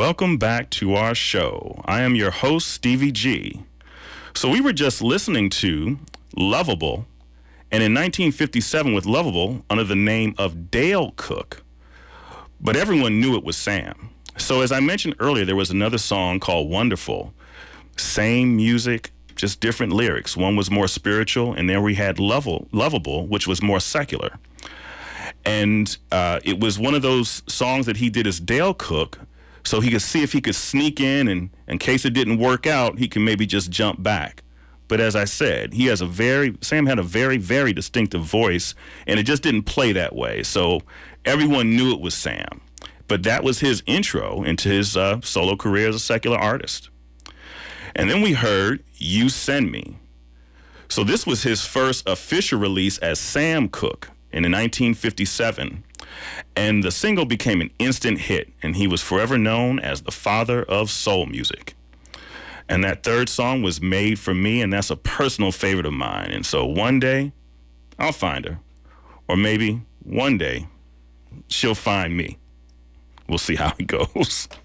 Welcome 0.03 0.37
back 0.37 0.69
to 0.71 0.97
our 0.97 1.15
show. 1.15 1.81
I 1.85 2.01
am 2.01 2.17
your 2.17 2.33
host, 2.33 2.71
Stevie 2.71 3.12
G. 3.12 3.62
So, 4.35 4.49
we 4.49 4.61
were 4.61 4.73
just 4.73 5.01
listening 5.01 5.49
to 5.51 6.01
Lovable, 6.37 7.07
and 7.71 7.85
in 7.85 7.95
1957 7.95 8.95
with 8.95 9.07
Lovable 9.07 9.65
under 9.71 9.85
the 9.85 9.95
name 9.95 10.35
of 10.38 10.73
Dale 10.73 11.12
Cook, 11.15 11.62
but 12.61 12.75
everyone 12.75 13.21
knew 13.21 13.37
it 13.37 13.45
was 13.45 13.57
Sam. 13.57 14.11
So, 14.37 14.61
as 14.61 14.73
I 14.73 14.81
mentioned 14.81 15.15
earlier, 15.21 15.45
there 15.45 15.55
was 15.55 15.71
another 15.71 15.99
song 15.99 16.41
called 16.41 16.69
Wonderful. 16.69 17.33
Same 17.97 18.57
music, 18.57 19.12
just 19.37 19.61
different 19.61 19.93
lyrics. 19.93 20.37
One 20.37 20.57
was 20.57 20.69
more 20.69 20.88
spiritual, 20.88 21.55
and 21.55 21.71
then 21.71 21.81
we 21.81 21.95
had 21.95 22.19
Lovable, 22.19 22.67
Lovable 22.73 23.29
which 23.29 23.47
was 23.47 23.62
more 23.62 23.79
secular. 23.79 24.37
And 25.45 25.97
uh, 26.11 26.41
it 26.43 26.59
was 26.59 26.77
one 26.77 26.97
of 26.97 27.03
those 27.03 27.45
songs 27.47 27.87
that 27.87 27.99
he 27.99 28.11
did 28.11 28.27
as 28.27 28.41
Dale 28.41 28.75
Cook, 28.75 29.21
so 29.64 29.81
he 29.81 29.90
could 29.90 30.03
see 30.03 30.22
if 30.22 30.33
he 30.33 30.40
could 30.40 30.55
sneak 30.55 31.01
in, 31.01 31.29
and 31.29 31.51
in 31.68 31.79
case 31.79 32.05
it 32.05 32.12
didn't 32.12 32.38
work 32.38 32.66
out, 32.66 32.98
he 32.98 33.09
can 33.09 33.25
maybe 33.25 33.46
just 33.46 33.70
jump 33.70 34.03
back. 34.03 34.42
But 34.88 35.01
as 35.01 35.16
I 35.16 35.25
said, 35.25 35.72
he 35.72 35.87
has 35.87 36.01
a 36.01 36.07
very 36.07 36.57
Sam 36.61 36.87
had 36.87 36.98
a 36.98 37.03
very 37.03 37.38
very 37.38 37.72
distinctive 37.72 38.22
voice, 38.22 38.75
and 39.07 39.18
it 39.18 39.22
just 39.22 39.42
didn't 39.42 39.62
play 39.62 39.92
that 39.92 40.14
way. 40.14 40.42
So 40.42 40.83
everyone 41.25 41.77
knew 41.77 41.92
it 41.92 42.01
was 42.01 42.14
Sam. 42.14 42.61
But 43.09 43.22
that 43.25 43.44
was 43.44 43.61
his 43.61 43.83
intro 43.87 44.42
into 44.42 44.68
his 44.68 44.96
uh, 44.96 45.20
solo 45.22 45.57
career 45.57 45.88
as 45.88 45.94
a 45.94 45.98
secular 45.98 46.38
artist. 46.38 46.90
And 47.94 48.11
then 48.11 48.20
we 48.20 48.33
heard 48.33 48.83
"You 48.96 49.29
Send 49.29 49.70
Me." 49.70 49.96
So 50.88 51.05
this 51.05 51.27
was 51.27 51.42
his 51.42 51.64
first 51.64 52.07
official 52.07 52.59
release 52.59 52.98
as 52.98 53.18
Sam 53.18 53.68
Cooke 53.70 54.11
in 54.31 54.42
1957. 54.42 55.85
And 56.57 56.83
the 56.83 56.91
single 56.91 57.25
became 57.25 57.61
an 57.61 57.71
instant 57.79 58.21
hit, 58.21 58.53
and 58.62 58.77
he 58.77 58.87
was 58.87 59.03
forever 59.03 59.38
known 59.38 59.79
as 59.79 60.03
the 60.03 60.11
father 60.11 60.62
of 60.65 60.91
soul 60.91 61.27
music. 61.27 61.75
And 62.69 62.85
that 62.85 63.03
third 63.03 63.29
song 63.29 63.62
was 63.62 63.81
made 63.81 64.19
for 64.19 64.35
me, 64.35 64.62
and 64.62 64.73
that's 64.73 64.91
a 64.91 64.97
personal 64.97 65.53
favorite 65.53 65.87
of 65.87 65.93
mine. 65.93 66.31
And 66.31 66.47
so 66.47 66.65
one 66.65 67.01
day, 67.01 67.33
I'll 67.99 68.12
find 68.12 68.45
her. 68.45 68.59
Or 69.29 69.37
maybe 69.37 69.83
one 70.03 70.38
day, 70.38 70.69
she'll 71.49 71.75
find 71.75 72.17
me. 72.17 72.38
We'll 73.29 73.38
see 73.38 73.57
how 73.57 73.75
it 73.79 73.87
goes. 73.87 74.49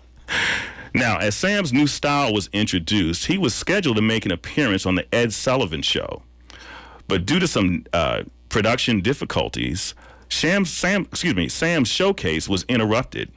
Now, 0.93 1.17
as 1.17 1.36
Sam's 1.36 1.71
new 1.71 1.86
style 1.86 2.34
was 2.34 2.50
introduced, 2.54 3.28
he 3.28 3.38
was 3.38 3.54
scheduled 3.54 3.97
to 3.97 4.02
make 4.02 4.26
an 4.26 4.32
appearance 4.32 4.84
on 4.84 4.95
the 4.95 5.06
Ed 5.13 5.32
Sullivan 5.32 5.84
Show. 5.84 6.23
But 7.08 7.26
due 7.26 7.38
to 7.38 7.47
some 7.47 7.86
uh, 7.93 8.23
production 8.50 9.02
difficulties, 9.02 9.93
Sam's, 10.30 10.72
Sam, 10.72 11.04
excuse 11.04 11.36
me, 11.36 11.50
Sam's 11.50 11.88
showcase 11.88 12.50
was 12.50 12.63
interrupted, 12.63 13.32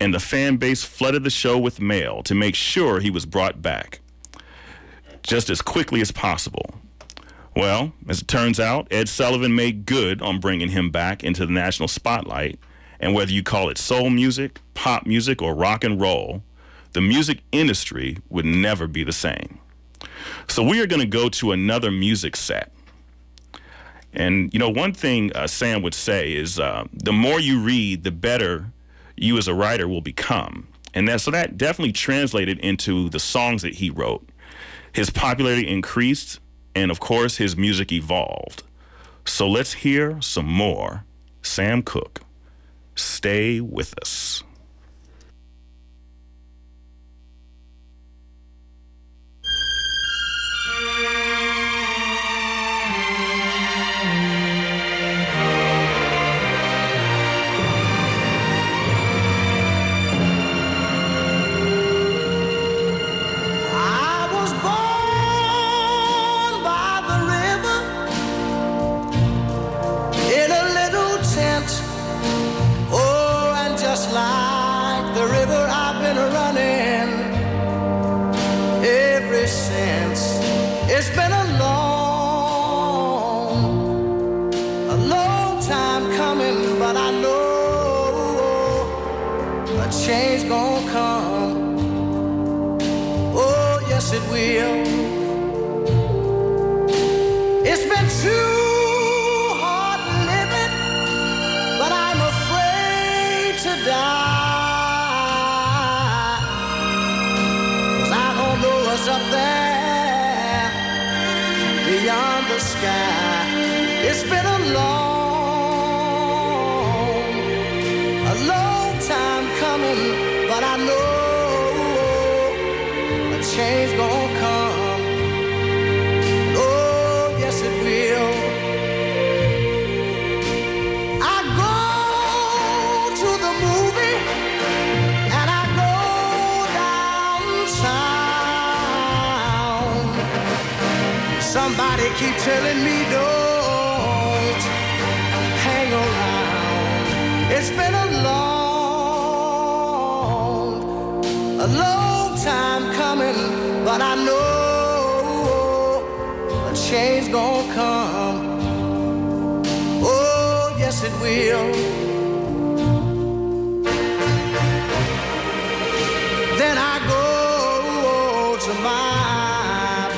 and 0.00 0.12
the 0.12 0.20
fan 0.20 0.56
base 0.56 0.84
flooded 0.84 1.24
the 1.24 1.30
show 1.30 1.58
with 1.58 1.80
mail 1.80 2.22
to 2.24 2.34
make 2.34 2.54
sure 2.54 3.00
he 3.00 3.10
was 3.10 3.26
brought 3.26 3.62
back 3.62 4.00
just 5.22 5.48
as 5.48 5.62
quickly 5.62 6.00
as 6.00 6.12
possible. 6.12 6.74
Well, 7.56 7.92
as 8.08 8.20
it 8.20 8.28
turns 8.28 8.60
out, 8.60 8.88
Ed 8.90 9.08
Sullivan 9.08 9.54
made 9.54 9.86
good 9.86 10.20
on 10.20 10.40
bringing 10.40 10.70
him 10.70 10.90
back 10.90 11.24
into 11.24 11.46
the 11.46 11.52
national 11.52 11.88
spotlight, 11.88 12.58
and 13.00 13.14
whether 13.14 13.32
you 13.32 13.42
call 13.42 13.68
it 13.68 13.78
soul 13.78 14.10
music, 14.10 14.60
pop 14.74 15.06
music, 15.06 15.40
or 15.40 15.54
rock 15.54 15.84
and 15.84 16.00
roll, 16.00 16.42
the 16.92 17.00
music 17.00 17.40
industry 17.52 18.18
would 18.28 18.44
never 18.44 18.86
be 18.86 19.04
the 19.04 19.12
same. 19.12 19.58
So 20.48 20.62
we 20.62 20.80
are 20.80 20.86
going 20.86 21.00
to 21.00 21.06
go 21.06 21.28
to 21.28 21.52
another 21.52 21.90
music 21.90 22.36
set. 22.36 22.73
And 24.14 24.52
you 24.52 24.58
know, 24.58 24.68
one 24.68 24.92
thing 24.92 25.32
uh, 25.34 25.46
Sam 25.46 25.82
would 25.82 25.94
say 25.94 26.32
is, 26.32 26.58
uh, 26.58 26.84
the 26.92 27.12
more 27.12 27.40
you 27.40 27.60
read, 27.60 28.04
the 28.04 28.10
better 28.10 28.72
you 29.16 29.36
as 29.38 29.48
a 29.48 29.54
writer 29.54 29.88
will 29.88 30.00
become. 30.00 30.68
And 30.94 31.08
that 31.08 31.20
so 31.20 31.30
that 31.32 31.58
definitely 31.58 31.92
translated 31.92 32.58
into 32.60 33.08
the 33.08 33.18
songs 33.18 33.62
that 33.62 33.74
he 33.74 33.90
wrote. 33.90 34.28
His 34.92 35.10
popularity 35.10 35.66
increased, 35.66 36.38
and 36.74 36.90
of 36.90 37.00
course, 37.00 37.36
his 37.36 37.56
music 37.56 37.90
evolved. 37.90 38.62
So 39.24 39.48
let's 39.48 39.72
hear 39.72 40.20
some 40.20 40.46
more 40.46 41.04
Sam 41.42 41.82
Cooke. 41.82 42.20
Stay 42.94 43.60
with 43.60 43.94
us. 44.00 44.44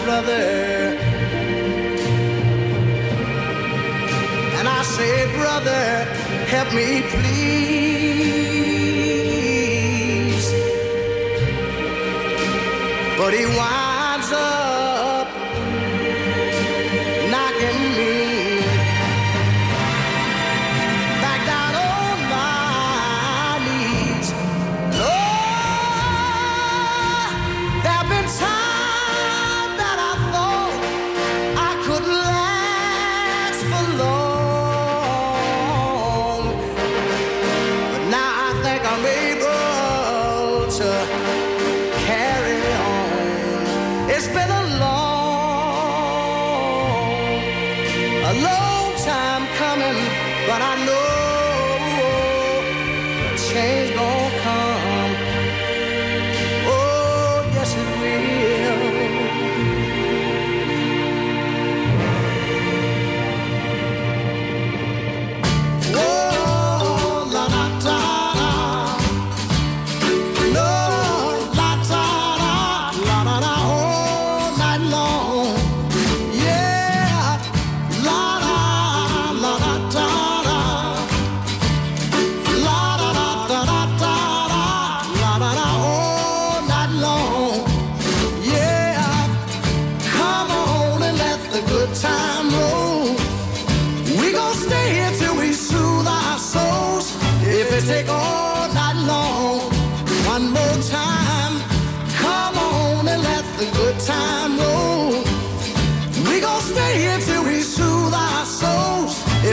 Brother. 0.06 0.46
And 4.58 4.66
I 4.68 4.80
say, 4.96 5.14
brother, 5.34 5.84
help 6.54 6.68
me 6.78 7.02
please. 7.12 7.66
But 13.18 13.32
he 13.34 13.44
winds 13.46 13.95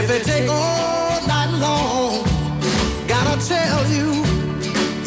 If 0.04 0.10
it 0.10 0.24
take 0.24 0.50
all 0.50 1.26
night 1.26 1.50
long, 1.64 2.24
gotta 3.08 3.40
tell 3.48 3.86
you, 3.88 4.12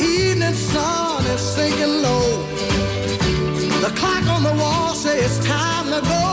evening 0.02 0.56
sun 0.56 1.24
is 1.28 1.40
sinking 1.40 2.02
low. 2.02 2.42
The 3.86 3.94
clock 3.96 4.26
on 4.26 4.42
the 4.42 4.56
wall 4.60 4.96
say 4.96 5.20
it's 5.20 5.38
time 5.46 5.86
to 5.94 6.02
go. 6.02 6.26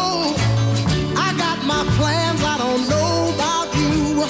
I 1.15 1.35
got 1.37 1.59
my 1.67 1.85
plans, 1.99 2.41
I 2.43 2.57
don't 2.57 2.89
know 2.89 3.35
about 3.35 3.69
you. 3.77 4.25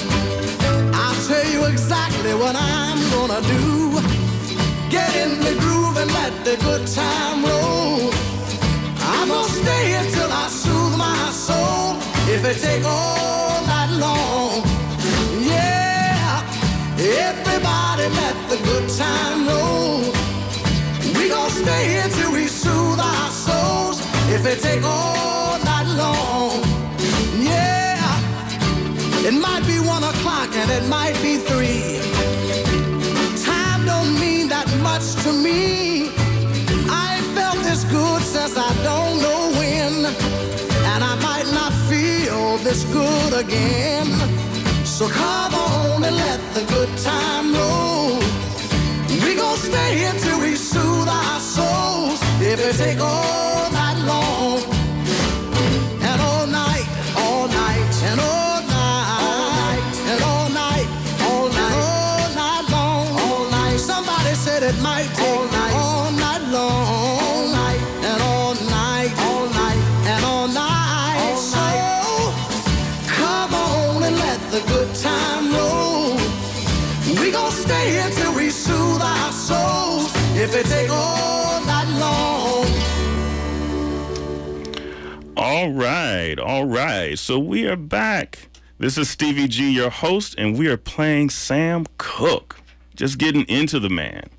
I'll 0.92 1.20
tell 1.28 1.46
you 1.54 1.66
exactly 1.66 2.34
what 2.34 2.56
I'm 2.56 2.98
gonna 3.14 3.40
do. 3.54 4.00
Get 4.90 5.14
in 5.14 5.38
the 5.46 5.54
groove 5.62 5.96
and 5.96 6.10
let 6.10 6.32
the 6.44 6.56
good 6.66 6.84
time 6.88 7.44
roll. 7.44 8.10
I'm 8.98 9.28
gonna 9.28 9.48
stay 9.62 9.94
until 9.94 10.30
I 10.32 10.48
soothe 10.48 10.98
my 10.98 11.30
soul. 11.30 11.94
If 12.34 12.44
it 12.44 12.58
take 12.60 12.84
all 12.84 13.43
long, 13.98 14.62
yeah. 15.40 16.42
Everybody 16.98 18.06
let 18.20 18.36
the 18.50 18.58
good 18.64 18.88
time 18.98 19.46
roll. 19.48 20.00
We 21.16 21.28
gon' 21.28 21.50
stay 21.50 22.02
we 22.32 22.46
soothe 22.46 23.00
our 23.00 23.30
souls. 23.30 24.00
If 24.36 24.44
it 24.46 24.58
take 24.60 24.82
all 24.84 25.58
night 25.64 25.88
long, 26.02 26.60
yeah. 27.40 27.96
It 29.28 29.34
might 29.34 29.64
be 29.66 29.78
one 29.78 30.04
o'clock 30.04 30.50
and 30.54 30.70
it 30.70 30.84
might 30.88 31.16
be 31.22 31.36
three. 31.38 32.00
Time 33.44 33.86
don't 33.86 34.12
mean 34.20 34.48
that 34.48 34.68
much 34.82 35.06
to 35.24 35.32
me. 35.32 36.10
I 36.90 37.16
ain't 37.16 37.26
felt 37.36 37.58
this 37.68 37.84
good 37.84 38.22
since 38.22 38.56
I 38.56 38.70
don't 38.82 39.03
this 42.64 42.84
good 42.84 43.34
again. 43.34 44.06
So 44.84 45.06
come 45.06 45.54
on 45.54 46.02
and 46.02 46.16
let 46.16 46.40
the 46.54 46.64
good 46.72 46.88
time 46.98 47.52
roll. 47.52 48.18
We 49.22 49.36
gon' 49.36 49.58
stay 49.58 49.98
here 49.98 50.14
till 50.18 50.40
we 50.40 50.56
soothe 50.56 51.08
our 51.08 51.40
souls. 51.40 52.20
If 52.40 52.58
it 52.60 52.76
take 52.76 53.00
all 53.00 53.53
All 85.46 85.72
right, 85.72 86.38
all 86.38 86.64
right. 86.64 87.18
So 87.18 87.38
we 87.38 87.66
are 87.66 87.76
back. 87.76 88.48
This 88.78 88.96
is 88.96 89.10
Stevie 89.10 89.46
G, 89.46 89.70
your 89.70 89.90
host, 89.90 90.34
and 90.38 90.58
we 90.58 90.68
are 90.68 90.78
playing 90.78 91.28
Sam 91.28 91.84
Cooke. 91.98 92.62
Just 92.96 93.18
getting 93.18 93.46
into 93.46 93.78
the 93.78 93.90
man. 93.90 94.30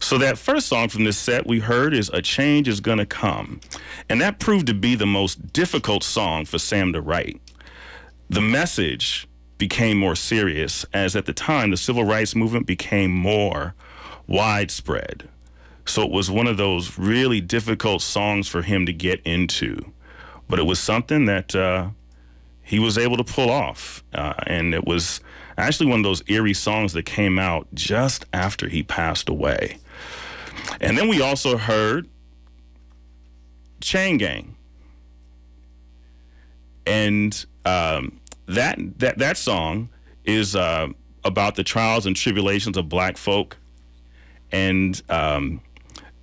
So 0.00 0.16
that 0.16 0.38
first 0.38 0.66
song 0.66 0.88
from 0.88 1.04
this 1.04 1.18
set 1.18 1.46
we 1.46 1.58
heard 1.58 1.92
is 1.92 2.08
A 2.14 2.22
Change 2.22 2.66
Is 2.66 2.80
Gonna 2.80 3.04
Come. 3.04 3.60
And 4.08 4.22
that 4.22 4.40
proved 4.40 4.66
to 4.68 4.74
be 4.74 4.94
the 4.94 5.04
most 5.04 5.52
difficult 5.52 6.02
song 6.02 6.46
for 6.46 6.58
Sam 6.58 6.94
to 6.94 7.02
write. 7.02 7.42
The 8.30 8.40
message 8.40 9.28
became 9.58 9.98
more 9.98 10.16
serious 10.16 10.86
as 10.94 11.14
at 11.14 11.26
the 11.26 11.34
time 11.34 11.72
the 11.72 11.76
civil 11.76 12.04
rights 12.04 12.34
movement 12.34 12.66
became 12.66 13.10
more 13.10 13.74
widespread. 14.26 15.28
So 15.84 16.04
it 16.04 16.10
was 16.10 16.30
one 16.30 16.46
of 16.46 16.56
those 16.56 16.98
really 16.98 17.42
difficult 17.42 18.00
songs 18.00 18.48
for 18.48 18.62
him 18.62 18.86
to 18.86 18.94
get 18.94 19.20
into. 19.26 19.92
But 20.48 20.58
it 20.58 20.64
was 20.64 20.78
something 20.78 21.26
that 21.26 21.54
uh, 21.54 21.90
he 22.62 22.78
was 22.78 22.98
able 22.98 23.16
to 23.16 23.24
pull 23.24 23.50
off. 23.50 24.02
Uh, 24.12 24.34
and 24.46 24.74
it 24.74 24.86
was 24.86 25.20
actually 25.56 25.86
one 25.86 26.00
of 26.00 26.04
those 26.04 26.22
eerie 26.28 26.54
songs 26.54 26.92
that 26.92 27.04
came 27.04 27.38
out 27.38 27.66
just 27.74 28.24
after 28.32 28.68
he 28.68 28.82
passed 28.82 29.28
away. 29.28 29.78
And 30.80 30.96
then 30.96 31.08
we 31.08 31.20
also 31.20 31.56
heard 31.56 32.08
Chain 33.80 34.18
Gang. 34.18 34.56
And 36.86 37.44
um, 37.64 38.20
that, 38.46 38.78
that, 38.98 39.18
that 39.18 39.36
song 39.36 39.90
is 40.24 40.56
uh, 40.56 40.88
about 41.24 41.54
the 41.54 41.64
trials 41.64 42.06
and 42.06 42.16
tribulations 42.16 42.76
of 42.76 42.88
black 42.88 43.16
folk 43.16 43.56
and 44.50 45.00
um, 45.08 45.60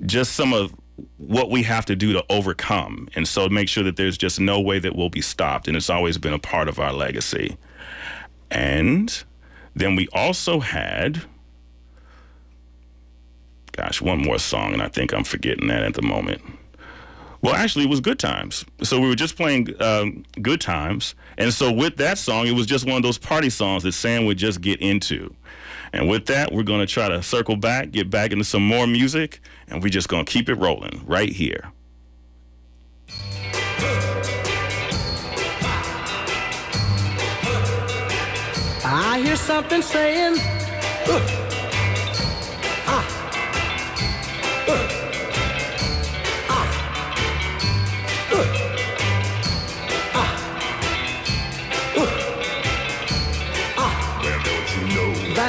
just 0.05 0.33
some 0.33 0.53
of 0.53 0.75
what 1.17 1.49
we 1.49 1.63
have 1.63 1.85
to 1.85 1.95
do 1.95 2.13
to 2.13 2.23
overcome. 2.29 3.09
And 3.15 3.27
so 3.27 3.49
make 3.49 3.69
sure 3.69 3.83
that 3.83 3.95
there's 3.95 4.17
just 4.17 4.39
no 4.39 4.59
way 4.59 4.79
that 4.79 4.95
we'll 4.95 5.09
be 5.09 5.21
stopped. 5.21 5.67
And 5.67 5.75
it's 5.75 5.89
always 5.89 6.17
been 6.17 6.33
a 6.33 6.39
part 6.39 6.67
of 6.67 6.79
our 6.79 6.93
legacy. 6.93 7.57
And 8.51 9.23
then 9.75 9.95
we 9.95 10.07
also 10.13 10.59
had, 10.59 11.23
gosh, 13.73 14.01
one 14.01 14.19
more 14.19 14.39
song, 14.39 14.73
and 14.73 14.81
I 14.81 14.87
think 14.87 15.13
I'm 15.13 15.23
forgetting 15.23 15.67
that 15.67 15.83
at 15.83 15.95
the 15.95 16.01
moment. 16.01 16.41
Well, 17.41 17.53
actually, 17.53 17.85
it 17.85 17.89
was 17.89 17.99
Good 17.99 18.17
Times. 18.17 18.65
So 18.81 18.99
we 18.99 19.07
were 19.07 19.15
just 19.15 19.35
playing 19.35 19.69
um, 19.79 20.23
Good 20.41 20.61
Times. 20.61 21.13
And 21.37 21.53
so 21.53 21.71
with 21.71 21.97
that 21.97 22.17
song, 22.17 22.47
it 22.47 22.53
was 22.53 22.65
just 22.65 22.87
one 22.87 22.95
of 22.95 23.03
those 23.03 23.19
party 23.19 23.51
songs 23.51 23.83
that 23.83 23.91
Sam 23.91 24.25
would 24.25 24.37
just 24.37 24.61
get 24.61 24.81
into. 24.81 25.35
And 25.95 26.09
with 26.09 26.25
that, 26.25 26.51
we're 26.51 26.63
going 26.63 26.81
to 26.81 26.85
try 26.85 27.07
to 27.07 27.23
circle 27.23 27.55
back, 27.55 27.91
get 27.91 28.09
back 28.09 28.33
into 28.33 28.43
some 28.43 28.67
more 28.67 28.85
music, 28.85 29.39
and 29.69 29.81
we're 29.81 29.87
just 29.87 30.09
going 30.09 30.25
to 30.25 30.31
keep 30.31 30.49
it 30.49 30.55
rolling 30.55 31.01
right 31.05 31.29
here. 31.29 31.71
I 38.83 39.21
hear 39.23 39.37
something 39.37 39.81
saying, 39.81 40.37
uh, 41.07 41.21
uh, 42.87 43.03
uh. 44.67 45.04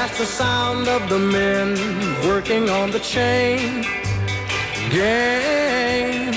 That's 0.00 0.16
the 0.16 0.24
sound 0.24 0.88
of 0.88 1.10
the 1.10 1.18
men 1.18 1.76
working 2.26 2.70
on 2.70 2.90
the 2.90 3.00
chain 3.00 3.82
gang. 4.90 6.32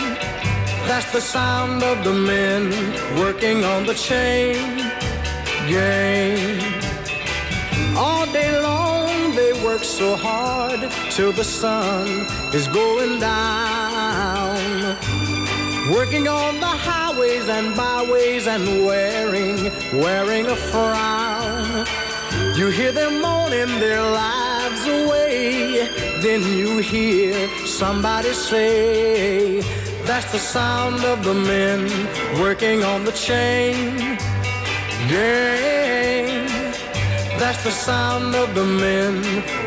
That's 0.86 1.10
the 1.14 1.22
sound 1.22 1.82
of 1.82 2.04
the 2.04 2.12
men 2.12 2.64
working 3.16 3.64
on 3.64 3.86
the 3.86 3.94
chain 3.94 4.58
gang. 5.74 6.60
All 7.96 8.26
day 8.34 8.52
long 8.60 9.34
they 9.34 9.54
work 9.64 9.86
so 9.86 10.18
hard 10.18 10.82
till 11.10 11.32
the 11.32 11.46
sun 11.46 12.06
is 12.54 12.68
going 12.68 13.22
down. 13.22 14.60
Working 15.90 16.28
on 16.28 16.60
the 16.60 16.74
highways 16.90 17.48
and 17.48 17.74
byways 17.78 18.46
and 18.46 18.86
wearing, 18.86 19.58
wearing 20.04 20.48
a 20.48 20.56
frown. 20.58 21.23
You 22.56 22.68
hear 22.68 22.92
them 22.92 23.20
moaning 23.20 23.80
their 23.80 24.02
lives 24.02 24.86
away. 24.86 25.90
Then 26.22 26.42
you 26.56 26.78
hear 26.78 27.48
somebody 27.66 28.32
say, 28.32 29.62
That's 30.06 30.32
the 30.32 30.38
sound 30.38 31.04
of 31.04 31.24
the 31.24 31.34
men 31.34 31.90
working 32.40 32.84
on 32.84 33.06
the 33.06 33.12
chain 33.12 33.98
gang. 35.10 36.46
That's 37.40 37.64
the 37.64 37.72
sound 37.72 38.36
of 38.36 38.54
the 38.54 38.66
men 38.66 39.16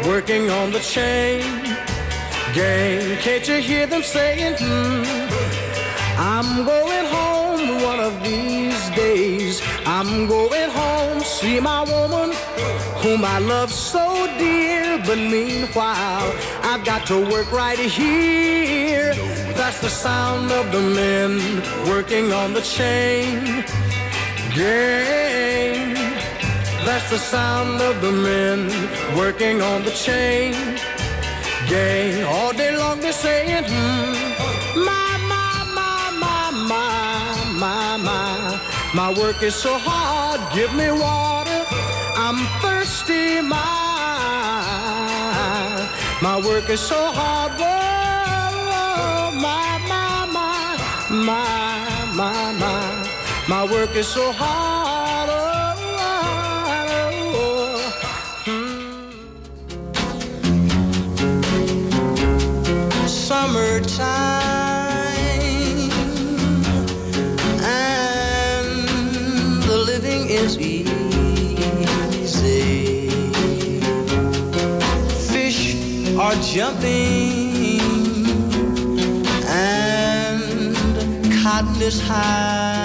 working 0.07 0.49
on 0.51 0.71
the 0.71 0.79
chain 0.79 1.43
gang. 2.55 3.19
Can't 3.19 3.49
you 3.49 3.57
hear 3.57 3.87
them 3.89 4.03
saying, 4.03 4.55
hmm, 4.61 5.03
I'm 6.19 6.65
going 6.65 7.07
home 7.07 7.83
one 7.83 7.99
of 7.99 8.23
these 8.23 8.91
days. 8.91 9.61
I'm 9.85 10.29
going 10.29 10.71
home, 10.71 11.21
see 11.21 11.59
my 11.59 11.83
woman 11.83 12.31
whom 13.03 13.25
I 13.25 13.39
love 13.39 13.73
so 13.73 14.27
dear. 14.39 14.99
But 15.07 15.19
meanwhile, 15.19 16.35
I've 16.63 16.85
got 16.85 17.07
to 17.09 17.19
work 17.31 17.51
right 17.53 17.79
here. 17.79 19.15
That's 19.55 19.81
the 19.81 19.89
sound 19.89 20.53
of 20.53 20.73
the 20.73 20.81
men 20.81 21.31
working 21.89 22.33
on 22.33 22.53
the 22.53 22.63
chain 22.63 23.65
gang. 24.55 25.95
That's 26.85 27.11
the 27.11 27.19
sound 27.19 27.81
of 27.83 28.01
the 28.01 28.13
men 28.13 28.69
working 29.17 29.61
on 29.61 29.83
the 29.85 29.91
chain 29.91 30.53
gang. 31.69 32.25
All 32.25 32.53
day 32.53 32.77
long 32.77 33.01
they're 33.01 33.13
saying, 33.13 33.65
hmm, 33.67 34.85
my, 34.85 35.19
my, 35.33 35.65
my, 35.75 36.11
my, 36.25 36.51
my, 36.73 37.53
my, 37.59 37.97
my. 37.97 38.61
My 38.95 39.13
work 39.19 39.43
is 39.43 39.55
so 39.55 39.77
hard, 39.79 40.41
give 40.55 40.73
me 40.75 40.91
water. 40.91 41.46
I'm 42.39 42.45
thirsty, 42.61 43.41
my. 43.41 43.65
My 46.21 46.37
work 46.47 46.69
is 46.69 46.81
so 46.81 47.11
hard, 47.19 47.53
whoa, 47.53 49.31
my, 49.41 49.79
my, 49.89 50.27
my, 50.37 50.77
my, 51.09 52.13
my, 52.15 52.53
my. 52.61 53.09
My 53.49 53.65
work 53.73 53.97
is 53.97 54.07
so 54.07 54.33
hard. 54.33 55.31
Oh, 55.31 55.35
oh, 55.99 57.39
oh. 57.39 57.81
Hmm. 58.45 59.17
Summertime 63.07 64.36
jumping 76.57 78.25
and 79.47 80.73
cotton 81.43 81.83
is 81.83 82.01
high. 82.01 82.76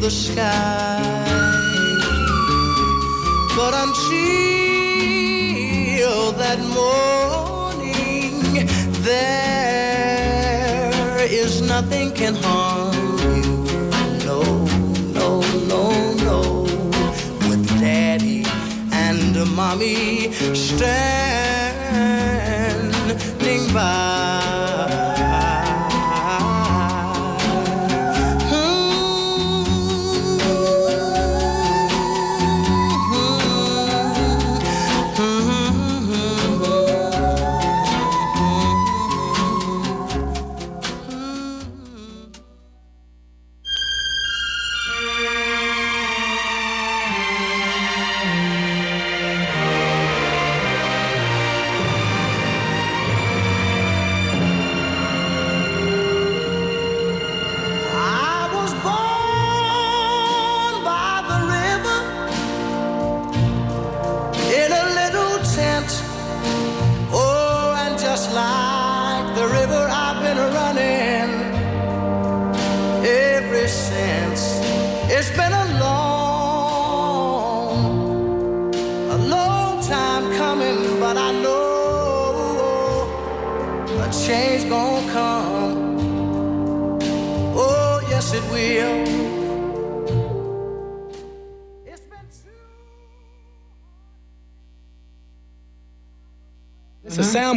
The 0.00 0.10
sky. 0.10 1.24
But 3.56 3.74
until 3.74 4.12
that 6.32 6.60
morning, 6.80 8.32
there 9.02 9.66
is 11.30 11.60
nothing 11.62 12.12
can 12.12 12.34
harm 12.36 12.94
you. 13.42 13.66
No, 14.24 14.42
no, 15.18 15.40
no, 15.72 15.82
no. 16.28 16.40
With 17.48 17.66
daddy 17.80 18.44
and 18.92 19.34
mommy 19.56 20.32
standing 20.32 21.08
change 23.58 24.17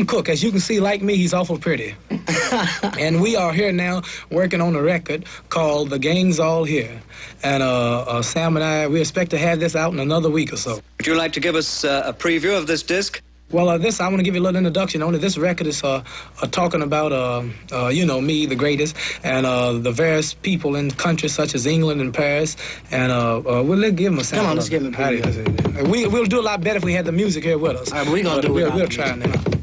This 0.02 0.08
is 0.08 0.14
Sam 0.14 0.18
Cooke. 0.18 0.30
As 0.30 0.42
you 0.42 0.50
can 0.50 0.60
see, 0.60 0.80
like 0.80 1.04
me, 1.04 1.16
he's 1.16 1.32
awful 1.32 1.60
pretty. 1.60 1.94
and 3.00 3.22
we 3.22 3.36
are 3.36 3.54
here 3.54 3.72
now 3.72 4.02
working 4.32 4.60
on 4.60 4.76
a 4.76 4.82
record 4.82 5.26
called 5.50 5.92
The 5.92 6.00
Gang's 6.00 6.40
All 6.40 6.64
Here. 6.64 7.02
And 7.44 7.62
uh, 7.62 8.02
uh, 8.02 8.22
Sam 8.24 8.58
and 8.58 8.64
I, 8.64 8.88
we 8.88 9.00
expect 9.00 9.30
to 9.32 9.38
have 9.38 9.60
this 9.60 9.76
out 9.76 9.94
in 9.94 10.00
another 10.00 10.30
week 10.30 10.54
or 10.54 10.58
so. 10.58 10.82
Would 10.98 11.06
you 11.06 11.16
like 11.16 11.34
to 11.34 11.40
give 11.40 11.56
us 11.56 11.84
uh, 11.84 12.02
a 12.06 12.14
preview 12.14 12.58
of 12.58 12.66
this 12.66 12.82
disc? 12.82 13.22
Well, 13.52 13.70
uh, 13.70 13.78
this 13.78 14.00
I 14.00 14.08
want 14.08 14.18
to 14.18 14.24
give 14.24 14.34
you 14.34 14.42
a 14.42 14.46
little 14.46 14.58
introduction 14.58 15.04
Only. 15.04 15.20
This 15.20 15.38
record 15.38 15.68
is 15.68 15.84
uh, 15.84 16.04
uh, 16.42 16.48
talking 16.48 16.82
about, 16.82 17.12
uh, 17.12 17.44
uh, 17.72 17.90
you 17.90 18.06
know, 18.06 18.22
me, 18.22 18.48
the 18.48 18.56
greatest, 18.56 18.96
and 19.24 19.46
uh, 19.46 19.74
the 19.74 19.92
various 19.92 20.34
people 20.34 20.76
in 20.78 20.90
countries 20.90 21.34
such 21.34 21.54
as 21.54 21.68
England 21.68 22.02
and 22.02 22.12
Paris. 22.14 22.56
And 22.90 23.12
uh, 23.12 23.38
uh, 23.38 23.62
we'll 23.62 23.82
give 23.92 24.12
them 24.12 24.20
a 24.20 24.24
sample. 24.24 24.48
on, 24.48 24.56
let's 24.56 24.70
give 24.70 24.82
them 24.82 24.94
a 24.94 24.98
preview. 24.98 25.88
We, 25.88 26.08
we'll 26.08 26.26
do 26.26 26.40
a 26.40 26.48
lot 26.50 26.62
better 26.62 26.78
if 26.78 26.86
we 26.86 26.94
had 26.94 27.06
the 27.06 27.12
music 27.12 27.44
here 27.44 27.60
with 27.60 27.76
us. 27.76 27.92
All 27.92 28.00
right, 28.00 28.06
but 28.06 28.14
we 28.14 28.24
gonna 28.24 28.38
But 28.38 28.42
do 28.42 28.48
it 28.48 28.52
we'll, 28.54 28.66
without 28.66 28.78
we'll 28.78 28.88
the 28.88 28.94
try 28.94 29.16
now. 29.16 29.61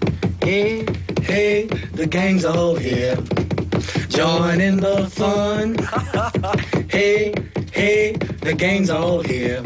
Hey, 0.48 0.86
hey, 1.20 1.66
the 1.92 2.06
gang's 2.06 2.46
all 2.46 2.74
here. 2.74 3.16
Join 4.08 4.62
in 4.62 4.78
the 4.78 5.06
fun. 5.10 5.76
hey, 6.88 7.34
hey, 7.70 8.12
the 8.12 8.54
gang's 8.54 8.88
all 8.88 9.20
here. 9.20 9.62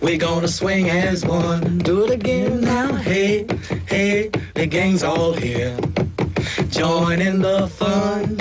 We're 0.00 0.16
gonna 0.16 0.46
swing 0.46 0.90
as 0.90 1.26
one. 1.26 1.78
Do 1.78 2.04
it 2.04 2.12
again 2.12 2.60
now. 2.60 2.94
Hey, 2.94 3.48
hey, 3.88 4.28
the 4.54 4.68
gang's 4.68 5.02
all 5.02 5.32
here. 5.32 5.76
Join 6.68 7.20
in 7.20 7.42
the 7.42 7.66
fun. 7.66 8.38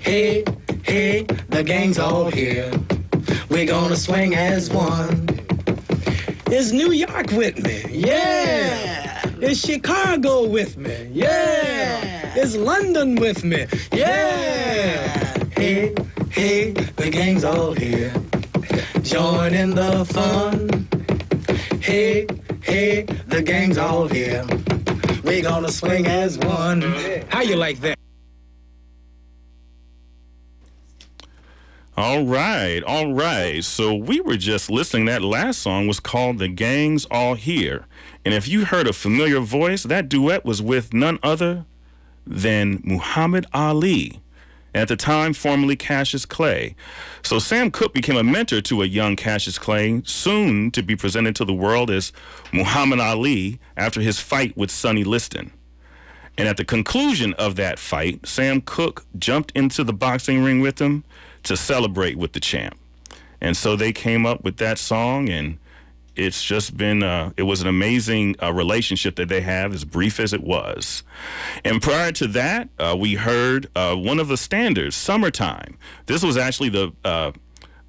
Hey, 0.00 0.44
hey, 0.82 1.22
the 1.48 1.64
gang's 1.64 1.98
all 1.98 2.30
here. 2.30 2.70
We're 3.48 3.64
gonna 3.64 3.96
swing 3.96 4.34
as 4.34 4.68
one. 4.68 5.30
Is 6.50 6.74
New 6.74 6.92
York 6.92 7.30
with 7.30 7.56
me? 7.64 7.86
Yeah. 7.88 9.11
Is 9.42 9.60
Chicago 9.60 10.46
with 10.46 10.76
me? 10.76 11.10
Yeah. 11.12 12.36
Is 12.36 12.56
London 12.56 13.16
with 13.16 13.42
me? 13.42 13.66
Yeah. 13.90 15.36
Hey, 15.56 15.92
hey, 16.30 16.70
the 16.70 17.10
gang's 17.10 17.42
all 17.42 17.72
here. 17.72 18.14
Join 19.02 19.52
in 19.52 19.70
the 19.70 20.04
fun. 20.04 20.86
Hey, 21.80 22.28
hey, 22.62 23.02
the 23.02 23.42
gang's 23.42 23.78
all 23.78 24.06
here. 24.06 24.46
We 25.24 25.42
gonna 25.42 25.72
swing 25.72 26.06
as 26.06 26.38
one. 26.38 26.82
How 27.28 27.40
you 27.40 27.56
like 27.56 27.80
that? 27.80 27.98
All 31.96 32.24
right, 32.24 32.82
all 32.84 33.12
right. 33.12 33.62
So 33.62 33.94
we 33.94 34.20
were 34.20 34.36
just 34.36 34.70
listening. 34.70 35.06
That 35.06 35.20
last 35.22 35.58
song 35.58 35.86
was 35.88 36.00
called 36.00 36.38
The 36.38 36.48
Gang's 36.48 37.04
All 37.10 37.34
Here. 37.34 37.86
And 38.24 38.34
if 38.34 38.46
you 38.46 38.64
heard 38.64 38.86
a 38.86 38.92
familiar 38.92 39.40
voice, 39.40 39.82
that 39.82 40.08
duet 40.08 40.44
was 40.44 40.62
with 40.62 40.94
none 40.94 41.18
other 41.22 41.64
than 42.26 42.80
Muhammad 42.84 43.46
Ali, 43.52 44.20
at 44.74 44.88
the 44.88 44.96
time 44.96 45.34
formerly 45.34 45.76
Cassius 45.76 46.24
Clay. 46.24 46.74
So 47.22 47.38
Sam 47.38 47.70
Cooke 47.70 47.92
became 47.92 48.16
a 48.16 48.22
mentor 48.22 48.60
to 48.62 48.82
a 48.82 48.86
young 48.86 49.16
Cassius 49.16 49.58
Clay, 49.58 50.02
soon 50.04 50.70
to 50.70 50.82
be 50.82 50.96
presented 50.96 51.36
to 51.36 51.44
the 51.44 51.52
world 51.52 51.90
as 51.90 52.12
Muhammad 52.52 53.00
Ali 53.00 53.58
after 53.76 54.00
his 54.00 54.18
fight 54.18 54.56
with 54.56 54.70
Sonny 54.70 55.04
Liston. 55.04 55.52
And 56.38 56.48
at 56.48 56.56
the 56.56 56.64
conclusion 56.64 57.34
of 57.34 57.56
that 57.56 57.78
fight, 57.78 58.26
Sam 58.26 58.62
Cooke 58.62 59.04
jumped 59.18 59.52
into 59.54 59.84
the 59.84 59.92
boxing 59.92 60.42
ring 60.42 60.60
with 60.60 60.78
him 60.78 61.04
to 61.42 61.56
celebrate 61.56 62.16
with 62.16 62.32
the 62.32 62.40
champ. 62.40 62.78
And 63.40 63.56
so 63.56 63.76
they 63.76 63.92
came 63.92 64.24
up 64.24 64.42
with 64.44 64.56
that 64.58 64.78
song, 64.78 65.28
and 65.28 65.58
it's 66.16 66.42
just 66.42 66.76
been, 66.76 67.02
uh, 67.02 67.32
it 67.36 67.44
was 67.44 67.62
an 67.62 67.68
amazing 67.68 68.36
uh, 68.42 68.52
relationship 68.52 69.16
that 69.16 69.28
they 69.28 69.40
have, 69.40 69.72
as 69.72 69.84
brief 69.84 70.20
as 70.20 70.32
it 70.32 70.42
was. 70.42 71.02
And 71.64 71.80
prior 71.80 72.12
to 72.12 72.26
that, 72.28 72.68
uh, 72.78 72.96
we 72.98 73.14
heard 73.14 73.68
uh, 73.74 73.94
one 73.94 74.18
of 74.18 74.28
the 74.28 74.36
standards, 74.36 74.96
Summertime. 74.96 75.78
This 76.06 76.22
was 76.22 76.36
actually 76.36 76.68
the, 76.68 76.92
uh, 77.04 77.32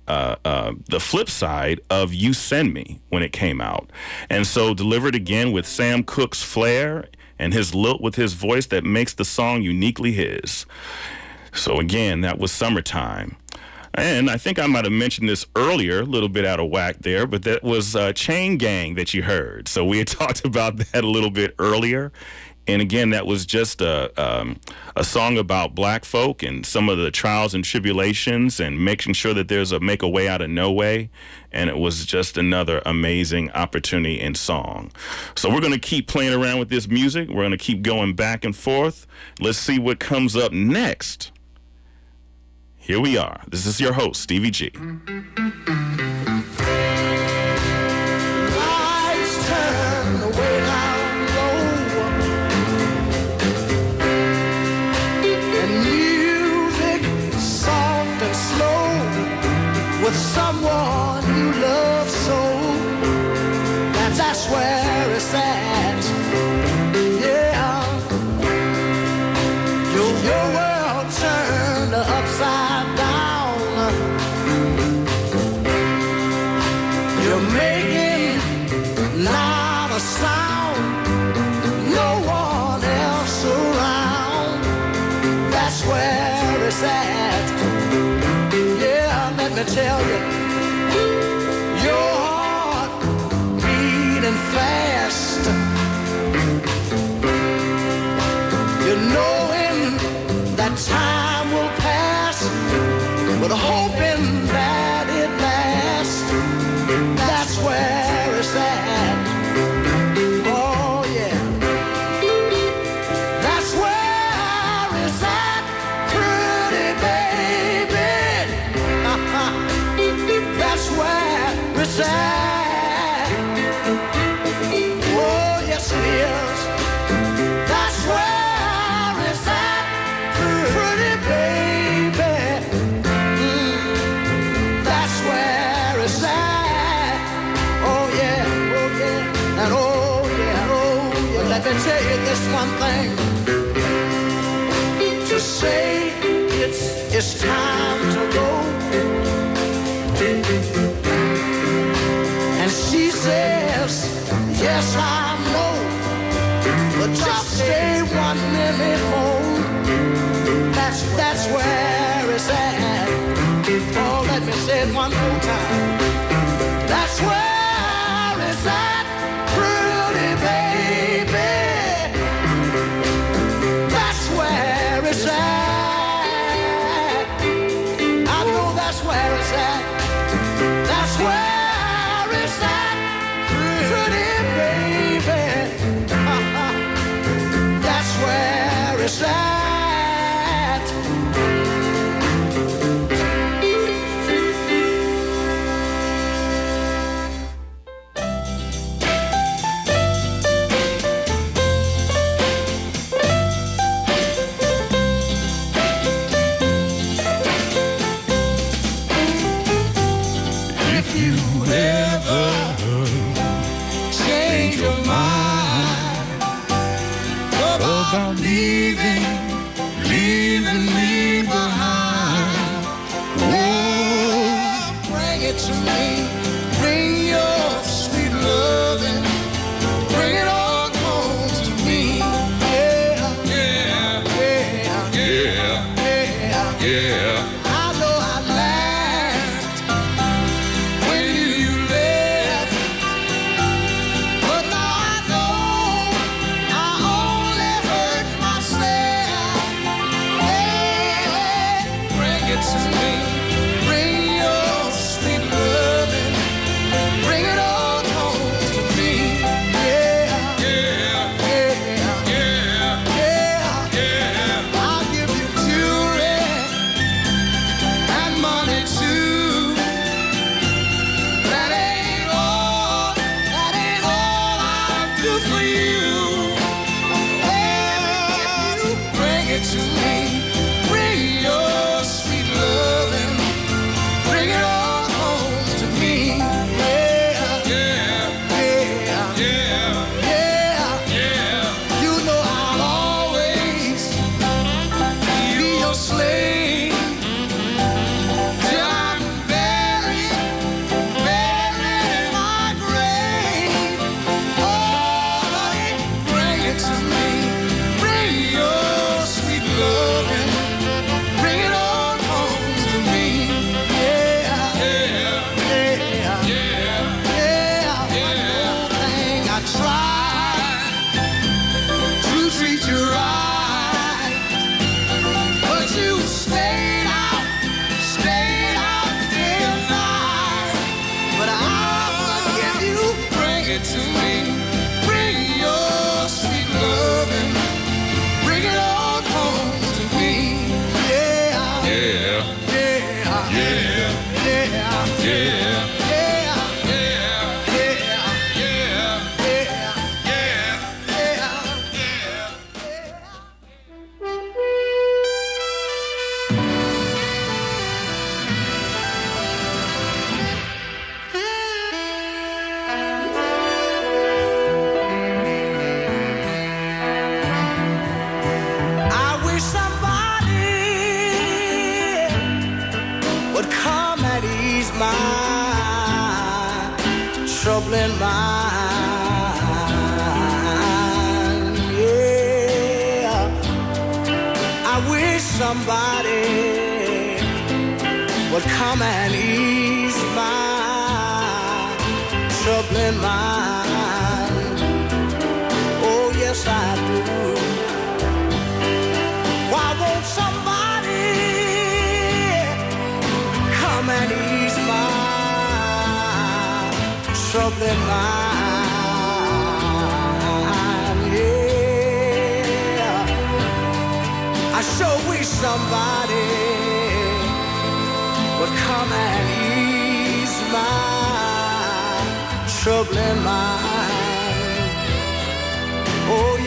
uh, 0.07 0.73
the 0.89 0.99
flip 0.99 1.29
side 1.29 1.79
of 1.89 2.13
You 2.13 2.33
Send 2.33 2.73
Me 2.73 3.01
when 3.09 3.23
it 3.23 3.33
came 3.33 3.61
out. 3.61 3.89
And 4.29 4.45
so 4.45 4.73
delivered 4.73 5.15
again 5.15 5.51
with 5.51 5.65
Sam 5.67 6.03
Cooke's 6.03 6.43
flair 6.43 7.07
and 7.39 7.53
his 7.53 7.73
lilt 7.73 8.01
with 8.01 8.15
his 8.15 8.33
voice 8.33 8.67
that 8.67 8.83
makes 8.83 9.13
the 9.13 9.25
song 9.25 9.61
uniquely 9.61 10.11
his. 10.11 10.65
So 11.53 11.79
again, 11.79 12.21
that 12.21 12.39
was 12.39 12.51
Summertime. 12.51 13.37
And 13.95 14.29
I 14.29 14.37
think 14.37 14.57
I 14.57 14.65
might 14.65 14.85
have 14.85 14.93
mentioned 14.93 15.29
this 15.29 15.45
earlier, 15.55 15.99
a 15.99 16.05
little 16.05 16.29
bit 16.29 16.45
out 16.45 16.59
of 16.59 16.69
whack 16.69 16.97
there, 17.01 17.27
but 17.27 17.43
that 17.43 17.63
was 17.63 17.95
uh, 17.95 18.11
Chain 18.13 18.57
Gang 18.57 18.95
that 18.95 19.13
you 19.13 19.23
heard. 19.23 19.67
So 19.67 19.85
we 19.85 19.99
had 19.99 20.07
talked 20.19 20.45
about 20.45 20.77
that 20.77 21.03
a 21.03 21.09
little 21.09 21.29
bit 21.29 21.53
earlier. 21.59 22.11
And 22.65 22.81
again, 22.81 23.09
that 23.09 23.25
was 23.27 23.45
just 23.45 23.81
a, 23.81 24.09
um, 24.21 24.57
a 24.95 25.03
song 25.03 25.37
about 25.37 25.75
black 25.75 26.05
folk 26.05 26.41
and 26.41 26.65
some 26.65 26.87
of 26.87 26.97
the 26.97 27.11
trials 27.11 27.53
and 27.53 27.63
tribulations 27.63 28.59
and 28.59 28.83
making 28.83 29.13
sure 29.13 29.33
that 29.33 29.49
there's 29.49 29.73
a 29.73 29.81
make 29.81 30.01
a 30.01 30.07
way 30.07 30.29
out 30.29 30.41
of 30.41 30.49
no 30.49 30.71
way. 30.71 31.09
And 31.51 31.69
it 31.69 31.77
was 31.77 32.05
just 32.05 32.37
another 32.37 32.81
amazing 32.85 33.51
opportunity 33.51 34.19
in 34.19 34.35
song. 34.35 34.91
So 35.35 35.53
we're 35.53 35.59
going 35.59 35.73
to 35.73 35.79
keep 35.79 36.07
playing 36.07 36.33
around 36.33 36.59
with 36.59 36.69
this 36.69 36.87
music. 36.87 37.27
We're 37.27 37.43
going 37.43 37.51
to 37.51 37.57
keep 37.57 37.81
going 37.81 38.15
back 38.15 38.45
and 38.45 38.55
forth. 38.55 39.07
Let's 39.41 39.57
see 39.57 39.77
what 39.77 39.99
comes 39.99 40.37
up 40.37 40.53
next. 40.53 41.32
Here 42.85 42.99
we 42.99 43.17
are. 43.17 43.39
This 43.47 43.65
is 43.65 43.79
your 43.79 43.93
host, 43.93 44.19
Stevie 44.19 44.51
G. 44.51 44.69
tell 89.73 89.99
you, 90.01 90.19
your 91.83 92.09
heart 92.25 92.91
beating 93.57 94.39
fast. 94.53 95.49
You're 98.85 99.03
knowing 99.13 99.42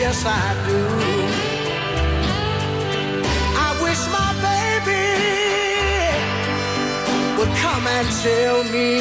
yes 0.07 0.23
I 0.25 0.47
do. 0.67 0.81
I 3.65 3.69
wish 3.85 4.01
my 4.19 4.31
baby 4.49 5.07
would 7.37 7.53
come 7.65 7.85
and 7.97 8.07
tell 8.25 8.57
me 8.75 8.91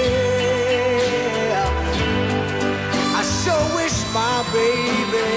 I 3.19 3.21
sure 3.39 3.67
wish 3.79 3.97
my 4.21 4.37
baby 4.59 5.31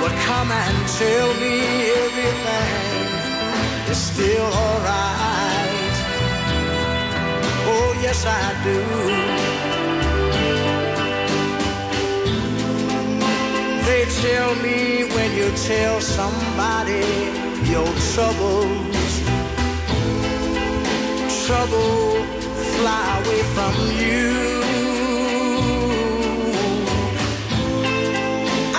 would 0.00 0.16
come 0.28 0.50
and 0.62 0.76
tell 1.00 1.28
me 1.42 1.54
everything 2.04 2.72
is 3.92 4.00
still 4.10 4.48
alright 4.64 5.53
yes 8.04 8.26
I 8.26 8.46
do. 8.68 8.78
They 13.88 14.02
tell 14.24 14.52
me 14.66 14.78
when 15.14 15.30
you 15.38 15.48
tell 15.70 15.96
somebody 16.18 17.06
your 17.74 17.90
troubles, 18.12 19.12
trouble 21.46 21.96
fly 22.76 23.04
away 23.20 23.42
from 23.56 23.74
you. 24.04 24.26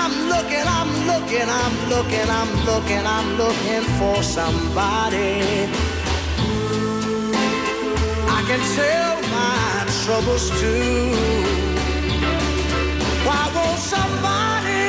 I'm 0.03 0.15
looking, 0.33 0.67
I'm 0.79 0.91
looking, 1.11 1.49
I'm 1.61 1.75
looking, 1.93 2.29
I'm 2.39 2.51
looking, 2.69 3.03
I'm 3.17 3.27
looking 3.41 3.85
for 3.99 4.17
somebody. 4.21 5.94
Can 8.47 8.61
tell 8.75 9.15
my 9.31 9.85
troubles 10.03 10.45
too. 10.61 11.11
Why 13.25 13.43
won't 13.55 13.79
somebody 13.79 14.85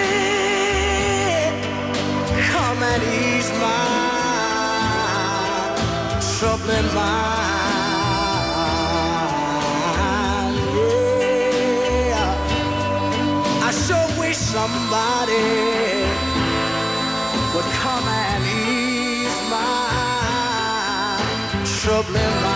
come 2.52 2.80
and 2.92 3.02
ease 3.02 3.50
my 3.64 3.86
troubling 6.38 6.88
mind? 6.94 7.54
Somebody 14.56 15.46
would 17.54 17.68
come 17.82 18.06
and 18.08 18.42
ease 18.46 19.38
my 19.50 19.86
troubling 21.64 22.36
mind. 22.42 22.55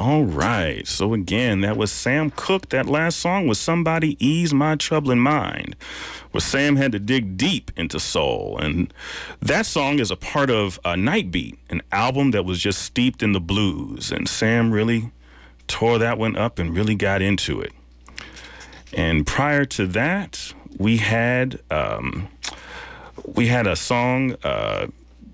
All 0.00 0.24
right. 0.24 0.86
So 0.88 1.12
again, 1.12 1.60
that 1.60 1.76
was 1.76 1.92
Sam 1.92 2.30
Cooke. 2.30 2.70
That 2.70 2.86
last 2.86 3.18
song 3.18 3.46
was 3.46 3.58
"Somebody 3.58 4.16
Ease 4.24 4.54
My 4.54 4.74
Troubling 4.76 5.18
Mind," 5.18 5.76
where 6.30 6.40
Sam 6.40 6.76
had 6.76 6.92
to 6.92 6.98
dig 6.98 7.36
deep 7.36 7.70
into 7.76 8.00
soul, 8.00 8.58
and 8.58 8.94
that 9.40 9.66
song 9.66 9.98
is 9.98 10.10
a 10.10 10.16
part 10.16 10.48
of 10.48 10.80
uh, 10.86 10.94
Nightbeat, 10.94 11.58
an 11.68 11.82
album 11.92 12.30
that 12.30 12.46
was 12.46 12.58
just 12.60 12.80
steeped 12.80 13.22
in 13.22 13.32
the 13.32 13.40
blues, 13.40 14.10
and 14.10 14.26
Sam 14.26 14.72
really 14.72 15.12
tore 15.68 15.98
that 15.98 16.16
one 16.16 16.34
up 16.34 16.58
and 16.58 16.74
really 16.74 16.94
got 16.94 17.20
into 17.20 17.60
it. 17.60 17.72
And 18.94 19.26
prior 19.26 19.66
to 19.66 19.86
that, 19.88 20.54
we 20.78 20.96
had 20.96 21.60
um, 21.70 22.28
we 23.26 23.48
had 23.48 23.66
a 23.66 23.76
song. 23.76 24.34
Uh, 24.42 24.86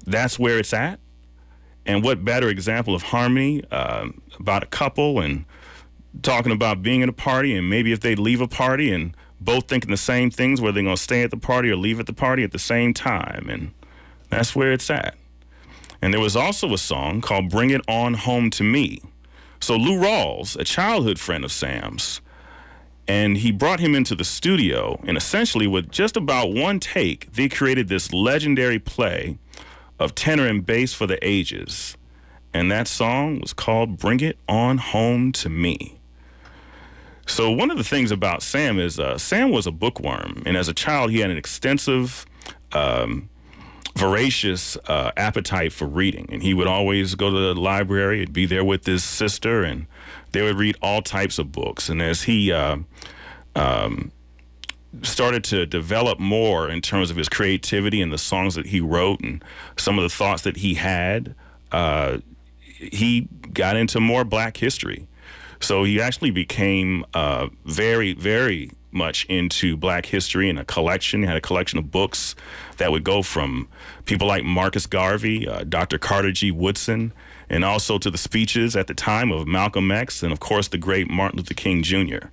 That's 0.04 0.38
where 0.38 0.58
it's 0.58 0.72
at. 0.72 0.98
And 1.86 2.02
what 2.02 2.24
better 2.24 2.48
example 2.48 2.94
of 2.94 3.04
harmony 3.04 3.62
uh, 3.70 4.08
about 4.38 4.62
a 4.62 4.66
couple 4.66 5.20
and 5.20 5.44
talking 6.22 6.52
about 6.52 6.82
being 6.82 7.02
at 7.02 7.08
a 7.08 7.12
party 7.12 7.56
and 7.56 7.70
maybe 7.70 7.92
if 7.92 8.00
they 8.00 8.14
leave 8.14 8.40
a 8.40 8.48
party 8.48 8.92
and 8.92 9.16
both 9.40 9.68
thinking 9.68 9.90
the 9.90 9.96
same 9.96 10.30
things, 10.30 10.60
whether 10.60 10.74
they're 10.74 10.82
going 10.82 10.96
to 10.96 11.02
stay 11.02 11.22
at 11.22 11.30
the 11.30 11.36
party 11.36 11.70
or 11.70 11.76
leave 11.76 12.00
at 12.00 12.06
the 12.06 12.12
party 12.12 12.42
at 12.42 12.52
the 12.52 12.58
same 12.58 12.92
time. 12.92 13.48
And 13.48 13.72
that's 14.28 14.56
where 14.56 14.72
it's 14.72 14.90
at. 14.90 15.14
And 16.02 16.12
there 16.12 16.20
was 16.20 16.36
also 16.36 16.72
a 16.72 16.78
song 16.78 17.20
called 17.20 17.50
Bring 17.50 17.70
It 17.70 17.82
On 17.88 18.14
Home 18.14 18.50
to 18.50 18.64
Me. 18.64 19.00
So 19.60 19.76
Lou 19.76 19.98
Rawls, 19.98 20.58
a 20.58 20.64
childhood 20.64 21.18
friend 21.18 21.44
of 21.44 21.52
Sam's, 21.52 22.20
and 23.08 23.38
he 23.38 23.52
brought 23.52 23.80
him 23.80 23.94
into 23.94 24.14
the 24.14 24.24
studio, 24.24 25.00
and 25.06 25.16
essentially, 25.16 25.66
with 25.66 25.90
just 25.90 26.16
about 26.16 26.52
one 26.52 26.80
take, 26.80 27.32
they 27.32 27.48
created 27.48 27.88
this 27.88 28.12
legendary 28.12 28.80
play 28.80 29.38
of 29.98 30.14
tenor 30.14 30.46
and 30.46 30.64
bass 30.64 30.92
for 30.92 31.06
the 31.06 31.18
ages. 31.26 31.96
And 32.52 32.70
that 32.70 32.88
song 32.88 33.40
was 33.40 33.52
called 33.52 33.98
Bring 33.98 34.20
It 34.20 34.38
On 34.48 34.78
Home 34.78 35.32
to 35.32 35.48
Me. 35.48 35.98
So, 37.26 37.50
one 37.50 37.70
of 37.70 37.76
the 37.76 37.84
things 37.84 38.12
about 38.12 38.42
Sam 38.42 38.78
is 38.78 39.00
uh, 39.00 39.18
Sam 39.18 39.50
was 39.50 39.66
a 39.66 39.72
bookworm, 39.72 40.42
and 40.46 40.56
as 40.56 40.68
a 40.68 40.72
child, 40.72 41.10
he 41.10 41.18
had 41.20 41.30
an 41.30 41.36
extensive, 41.36 42.24
um, 42.72 43.28
voracious 43.96 44.76
uh, 44.86 45.10
appetite 45.16 45.72
for 45.72 45.86
reading. 45.86 46.28
And 46.30 46.42
he 46.42 46.54
would 46.54 46.68
always 46.68 47.16
go 47.16 47.30
to 47.30 47.36
the 47.36 47.54
library 47.60 48.22
and 48.22 48.32
be 48.32 48.46
there 48.46 48.64
with 48.64 48.86
his 48.86 49.02
sister, 49.02 49.64
and 49.64 49.86
they 50.32 50.42
would 50.42 50.56
read 50.56 50.76
all 50.80 51.02
types 51.02 51.38
of 51.38 51.50
books. 51.50 51.88
And 51.88 52.00
as 52.00 52.22
he 52.22 52.52
uh, 52.52 52.78
um, 53.56 54.12
started 55.02 55.44
to 55.44 55.66
develop 55.66 56.18
more 56.18 56.68
in 56.70 56.80
terms 56.80 57.10
of 57.10 57.16
his 57.16 57.28
creativity 57.28 58.00
and 58.00 58.12
the 58.12 58.18
songs 58.18 58.54
that 58.54 58.66
he 58.66 58.80
wrote 58.80 59.20
and 59.20 59.44
some 59.76 59.98
of 59.98 60.02
the 60.02 60.08
thoughts 60.08 60.42
that 60.42 60.58
he 60.58 60.74
had, 60.74 61.34
uh, 61.72 62.18
he 62.62 63.28
got 63.52 63.76
into 63.76 64.00
more 64.00 64.24
black 64.24 64.56
history. 64.56 65.06
So 65.60 65.84
he 65.84 66.00
actually 66.00 66.30
became 66.30 67.04
uh, 67.14 67.48
very, 67.64 68.12
very 68.12 68.70
much 68.92 69.24
into 69.26 69.76
black 69.76 70.06
history 70.06 70.48
and 70.48 70.58
a 70.58 70.64
collection. 70.64 71.20
He 71.20 71.26
had 71.26 71.36
a 71.36 71.40
collection 71.40 71.78
of 71.78 71.90
books 71.90 72.34
that 72.78 72.90
would 72.90 73.04
go 73.04 73.22
from 73.22 73.68
people 74.04 74.26
like 74.26 74.44
Marcus 74.44 74.86
Garvey, 74.86 75.46
uh, 75.46 75.64
Dr. 75.64 75.98
Carter 75.98 76.32
G. 76.32 76.50
Woodson, 76.50 77.12
and 77.48 77.64
also 77.64 77.98
to 77.98 78.10
the 78.10 78.18
speeches 78.18 78.74
at 78.74 78.86
the 78.86 78.94
time 78.94 79.30
of 79.30 79.46
Malcolm 79.46 79.90
X 79.90 80.22
and, 80.22 80.32
of 80.32 80.40
course, 80.40 80.68
the 80.68 80.78
great 80.78 81.08
Martin 81.10 81.38
Luther 81.38 81.54
King 81.54 81.82
Jr. 81.82 82.28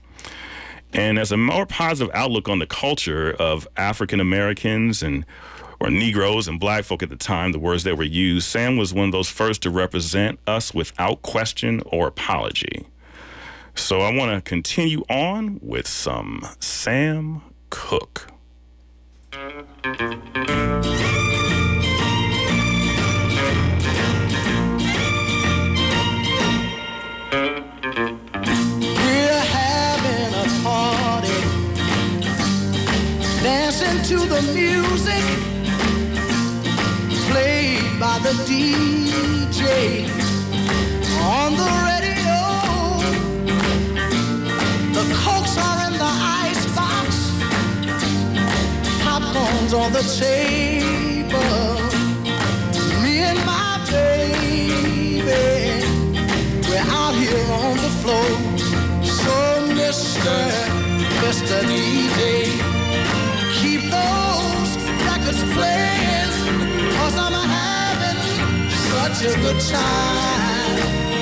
And 0.94 1.18
as 1.18 1.32
a 1.32 1.38
more 1.38 1.66
positive 1.66 2.14
outlook 2.14 2.48
on 2.48 2.60
the 2.60 2.68
culture 2.68 3.36
of 3.40 3.68
African 3.78 4.20
Americans 4.20 5.02
and 5.02 5.26
or 5.80 5.90
Negroes 5.90 6.48
and 6.48 6.60
black 6.60 6.86
folk 6.86 7.04
at 7.04 7.10
the 7.10 7.16
time, 7.16 7.52
the 7.52 7.60
words 7.60 7.84
that 7.84 7.98
were 7.98 8.04
used, 8.04 8.48
Sam 8.48 8.78
was 8.78 8.94
one 8.94 9.08
of 9.08 9.12
those 9.12 9.30
first 9.30 9.62
to 9.64 9.70
represent 9.70 10.40
us 10.48 10.74
without 10.74 11.22
question 11.24 11.82
or 11.88 12.08
apology. 12.08 12.86
So 13.76 14.00
I 14.00 14.16
want 14.16 14.32
to 14.32 14.42
continue 14.42 15.04
on 15.10 15.60
with 15.62 15.88
some 15.88 16.48
Sam 16.60 17.42
Cooke. 17.70 18.28
Music 34.52 35.24
played 37.30 38.00
by 38.00 38.20
the 38.20 38.34
DJ 38.50 40.10
on 41.22 41.54
the 41.62 41.70
radio. 41.90 42.40
The 44.98 45.06
cokes 45.24 45.56
are 45.58 45.80
in 45.88 45.94
the 46.04 46.14
icebox, 46.44 47.08
popcorn's 49.04 49.74
on 49.74 49.92
the 49.94 50.04
table. 50.20 51.76
Me 53.04 53.20
and 53.30 53.40
my 53.46 53.80
baby. 53.90 55.34
We're 56.68 56.88
out 57.02 57.16
here 57.16 57.46
on 57.64 57.78
the 57.78 57.92
floor. 58.02 58.30
So, 59.04 59.36
Mr. 59.80 60.36
Mr. 61.24 61.58
DJ, 61.70 62.73
records 65.24 65.44
playing. 65.54 66.32
Cause 66.98 67.16
I'm 67.16 67.34
having 67.34 68.20
such 68.92 69.32
a 69.32 69.40
good 69.40 69.60
time 69.62 70.76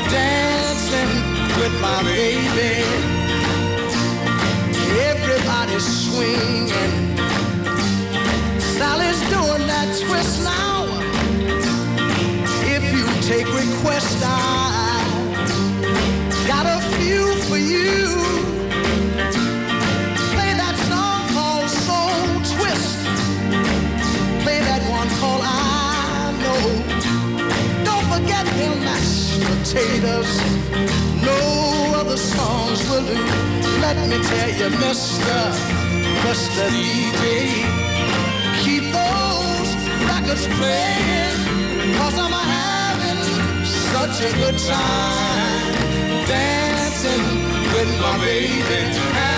dancing 0.09 1.11
with 1.59 1.73
my 1.81 2.03
baby. 2.03 2.83
Everybody's 5.09 5.87
swinging. 6.05 7.15
Sally's 8.77 9.21
doing 9.29 9.67
that 9.67 9.87
twist 10.05 10.43
now. 10.43 10.85
If 12.75 12.83
you 12.93 13.05
take 13.21 13.47
requests, 13.53 14.21
I 14.23 15.05
got 16.47 16.65
a 16.65 16.79
few 16.97 17.35
for 17.47 17.57
you. 17.57 18.60
Forget 28.61 28.79
mashed 28.83 29.41
potatoes. 29.41 30.37
No 31.23 31.93
other 31.95 32.17
songs 32.17 32.79
will 32.89 33.05
do. 33.05 33.15
Let 33.81 33.97
me 34.09 34.17
tell 34.23 34.49
you, 34.49 34.69
Mr. 34.77 35.37
Mr. 36.25 36.63
DJ, 36.69 37.23
keep 38.63 38.83
those 38.93 39.69
records 40.09 40.47
playing. 40.57 41.37
Cause 41.97 42.17
I'm 42.17 42.31
having 42.31 43.21
such 43.65 44.21
a 44.29 44.31
good 44.37 44.57
time 44.57 45.73
dancing 46.27 47.25
with 47.73 48.01
my 48.01 48.17
baby. 48.25 49.30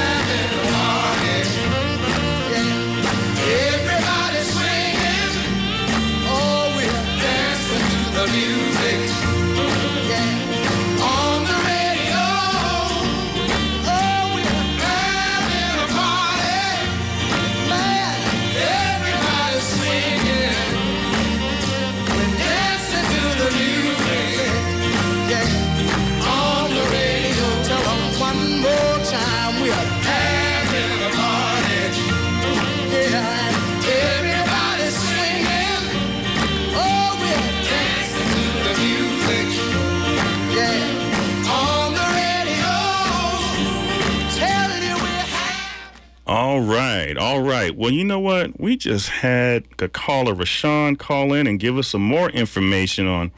Right, 47.14 47.24
all 47.24 47.42
right. 47.42 47.76
Well, 47.76 47.92
you 47.92 48.04
know 48.04 48.20
what? 48.20 48.60
We 48.60 48.76
just 48.76 49.10
had 49.10 49.66
a 49.80 49.88
caller, 49.88 50.34
Rashawn, 50.34 50.98
call 50.98 51.34
in 51.34 51.48
and 51.48 51.60
give 51.60 51.78
us 51.78 51.88
some 51.88 52.02
more 52.02 52.30
information 52.30 53.08
on 53.08 53.32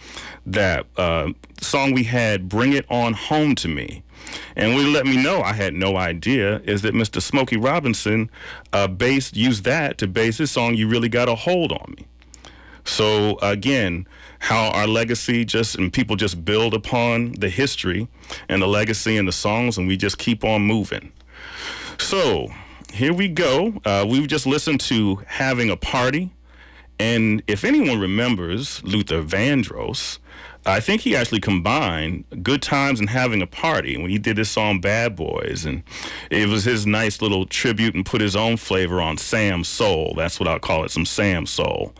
that 0.45 0.85
uh, 0.97 1.31
song 1.59 1.93
we 1.93 2.03
had, 2.03 2.47
Bring 2.49 2.73
It 2.73 2.85
On 2.89 3.13
Home 3.13 3.55
to 3.55 3.67
Me. 3.67 4.03
And 4.55 4.75
we 4.75 4.85
let 4.85 5.05
me 5.05 5.21
know 5.21 5.41
I 5.41 5.53
had 5.53 5.73
no 5.73 5.97
idea 5.97 6.59
is 6.59 6.81
that 6.81 6.93
Mr. 6.93 7.21
Smokey 7.21 7.57
Robinson 7.57 8.29
uh, 8.73 8.87
based 8.87 9.35
used 9.35 9.63
that 9.65 9.97
to 9.99 10.07
base 10.07 10.39
his 10.39 10.49
song 10.51 10.73
"You 10.75 10.87
Really 10.87 11.09
Got 11.09 11.29
a 11.29 11.35
Hold 11.35 11.71
on 11.71 11.95
Me." 11.97 12.07
So 12.85 13.37
again, 13.41 14.07
how 14.39 14.69
our 14.69 14.87
legacy 14.87 15.45
just 15.45 15.75
and 15.75 15.93
people 15.93 16.15
just 16.15 16.43
build 16.43 16.73
upon 16.73 17.33
the 17.33 17.49
history 17.49 18.07
and 18.49 18.61
the 18.61 18.67
legacy 18.67 19.15
and 19.17 19.27
the 19.27 19.31
songs, 19.31 19.77
and 19.77 19.87
we 19.87 19.95
just 19.95 20.17
keep 20.17 20.43
on 20.43 20.63
moving. 20.63 21.11
So 21.99 22.49
here 22.95 23.13
we 23.13 23.27
go. 23.27 23.73
Uh, 23.83 24.05
we've 24.07 24.27
just 24.27 24.47
listened 24.47 24.79
to 24.79 25.21
"Having 25.27 25.69
a 25.69 25.75
Party," 25.75 26.31
and 26.97 27.43
if 27.45 27.63
anyone 27.63 27.99
remembers 27.99 28.83
Luther 28.83 29.21
Vandross. 29.21 30.19
I 30.67 30.79
think 30.79 31.01
he 31.01 31.15
actually 31.15 31.41
combined 31.41 32.25
good 32.41 32.63
times 32.63 32.99
and 32.99 33.07
having 33.07 33.39
a 33.39 33.45
party 33.45 33.97
when 33.97 34.09
he 34.09 34.17
did 34.17 34.35
this 34.35 34.49
song 34.49 34.81
Bad 34.81 35.15
Boys. 35.15 35.63
And 35.63 35.83
it 36.31 36.49
was 36.49 36.63
his 36.63 36.87
nice 36.87 37.21
little 37.21 37.45
tribute 37.45 37.93
and 37.93 38.03
put 38.03 38.19
his 38.19 38.35
own 38.35 38.57
flavor 38.57 38.99
on 38.99 39.19
Sam 39.19 39.63
Soul. 39.63 40.15
That's 40.17 40.39
what 40.39 40.49
I'll 40.49 40.57
call 40.57 40.83
it, 40.83 40.89
some 40.89 41.05
Sam 41.05 41.45
Soul. 41.45 41.93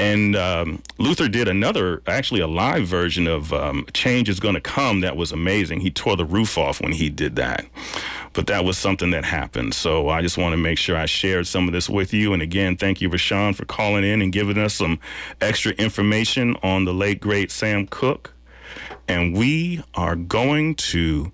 And 0.00 0.34
um, 0.34 0.82
Luther 0.96 1.28
did 1.28 1.46
another, 1.46 2.02
actually 2.06 2.40
a 2.40 2.46
live 2.46 2.86
version 2.86 3.26
of 3.26 3.52
um, 3.52 3.84
Change 3.92 4.30
is 4.30 4.40
Gonna 4.40 4.60
Come 4.60 5.00
that 5.00 5.14
was 5.14 5.30
amazing. 5.30 5.80
He 5.80 5.90
tore 5.90 6.16
the 6.16 6.24
roof 6.24 6.56
off 6.56 6.80
when 6.80 6.92
he 6.92 7.10
did 7.10 7.36
that. 7.36 7.66
But 8.32 8.46
that 8.46 8.64
was 8.64 8.78
something 8.78 9.10
that 9.10 9.26
happened. 9.26 9.74
So 9.74 10.08
I 10.08 10.22
just 10.22 10.38
want 10.38 10.54
to 10.54 10.56
make 10.56 10.78
sure 10.78 10.96
I 10.96 11.04
shared 11.04 11.46
some 11.46 11.66
of 11.66 11.74
this 11.74 11.90
with 11.90 12.14
you. 12.14 12.32
And 12.32 12.40
again, 12.40 12.78
thank 12.78 13.02
you, 13.02 13.10
Rashawn, 13.10 13.54
for 13.54 13.66
calling 13.66 14.02
in 14.02 14.22
and 14.22 14.32
giving 14.32 14.56
us 14.56 14.72
some 14.72 14.98
extra 15.38 15.72
information 15.72 16.56
on 16.62 16.86
the 16.86 16.94
late, 16.94 17.20
great 17.20 17.50
Sam 17.50 17.86
Cooke. 17.86 18.32
And 19.06 19.36
we 19.36 19.82
are 19.94 20.16
going 20.16 20.76
to 20.76 21.30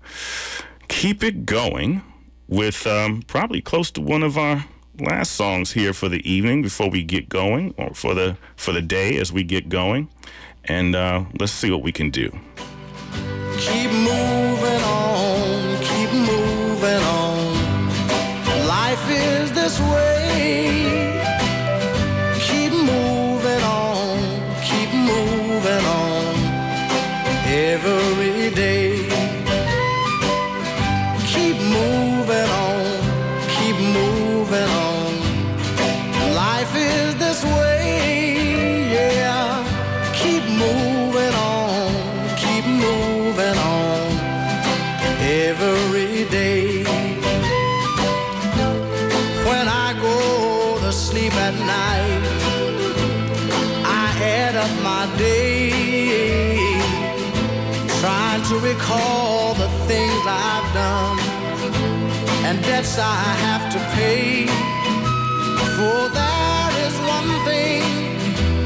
keep 0.89 1.23
it 1.23 1.45
going 1.45 2.01
with 2.49 2.85
um, 2.85 3.21
probably 3.27 3.61
close 3.61 3.91
to 3.91 4.01
one 4.01 4.23
of 4.23 4.37
our 4.37 4.65
last 4.99 5.33
songs 5.33 5.71
here 5.71 5.93
for 5.93 6.09
the 6.09 6.27
evening 6.29 6.61
before 6.61 6.89
we 6.89 7.03
get 7.03 7.29
going, 7.29 7.73
or 7.77 7.93
for 7.93 8.13
the 8.13 8.37
for 8.55 8.71
the 8.71 8.81
day 8.81 9.17
as 9.17 9.31
we 9.31 9.43
get 9.43 9.69
going. 9.69 10.09
And 10.65 10.95
uh, 10.95 11.25
let's 11.39 11.51
see 11.53 11.71
what 11.71 11.81
we 11.81 11.91
can 11.91 12.09
do. 12.09 12.29
Keep 13.57 13.91
moving 13.91 14.36
I 62.99 63.23
have 63.45 63.71
to 63.73 63.79
pay. 63.95 64.47
For 65.75 65.99
there 66.17 66.69
is 66.85 66.95
one 67.17 67.31
thing 67.45 67.83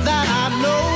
that 0.08 0.26
I 0.44 0.48
know 0.64 0.88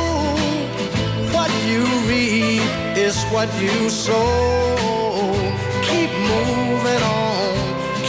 what 1.35 1.51
you 1.67 1.83
reap 2.07 2.63
is 2.97 3.17
what 3.33 3.49
you 3.61 3.89
sow. 3.89 5.35
Keep 5.89 6.11
moving 6.33 7.03
on, 7.03 7.53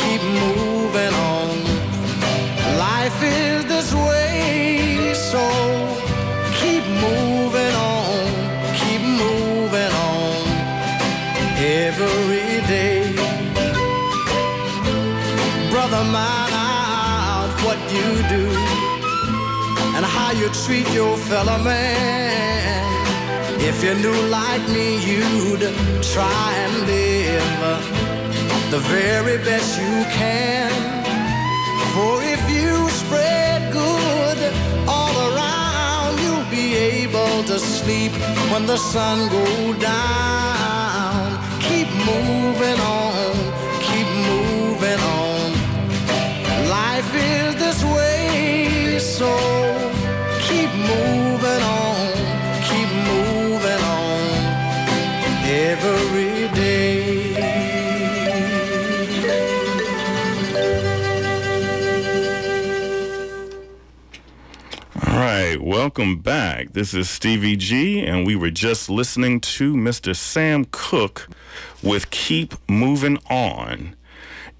keep 0.00 0.22
moving 0.44 1.14
on. 1.34 1.48
Life 2.78 3.20
is 3.22 3.66
this 3.66 3.92
way, 3.92 5.12
so 5.14 5.44
keep 6.60 6.84
moving 7.06 7.74
on, 7.74 8.26
keep 8.80 9.02
moving 9.02 9.92
on 10.10 10.46
every 11.58 12.45
brother 15.88 16.10
mine 16.10 16.52
out 16.52 17.50
what 17.64 17.78
you 17.94 18.08
do 18.28 18.46
and 19.96 20.04
how 20.04 20.32
you 20.32 20.48
treat 20.64 20.88
your 20.92 21.16
fellow 21.16 21.58
man. 21.62 22.82
If 23.60 23.84
you 23.84 23.94
knew 23.94 24.20
like 24.28 24.64
me, 24.68 24.86
you'd 25.08 25.64
try 26.02 26.48
and 26.64 26.74
live 26.92 27.50
the 28.70 28.80
very 28.96 29.38
best 29.38 29.78
you 29.80 29.96
can. 30.20 30.70
For 31.94 32.14
if 32.34 32.42
you 32.50 32.88
spread 33.02 33.72
good 33.72 34.38
all 34.88 35.16
around, 35.28 36.18
you'll 36.22 36.50
be 36.50 36.74
able 36.74 37.44
to 37.44 37.58
sleep 37.58 38.12
when 38.50 38.66
the 38.66 38.76
sun 38.76 39.18
goes 39.30 39.78
down. 39.78 41.26
Keep 41.60 41.88
moving 42.12 42.80
on, 42.80 43.34
Life 46.96 47.14
is 47.14 47.56
this 47.56 47.84
way, 47.84 48.98
so 48.98 49.28
keep 50.40 50.70
moving 50.72 51.62
on, 51.62 52.12
keep 52.62 52.88
moving 53.04 53.82
on 53.84 54.30
every 55.44 56.48
day. 56.54 57.36
All 65.06 65.18
right, 65.18 65.60
welcome 65.60 66.20
back. 66.20 66.72
This 66.72 66.94
is 66.94 67.10
Stevie 67.10 67.56
G, 67.56 68.00
and 68.06 68.26
we 68.26 68.36
were 68.36 68.50
just 68.50 68.88
listening 68.88 69.42
to 69.42 69.74
Mr. 69.74 70.16
Sam 70.16 70.64
Cooke 70.70 71.28
with 71.82 72.08
Keep 72.08 72.54
Moving 72.70 73.18
On. 73.28 73.94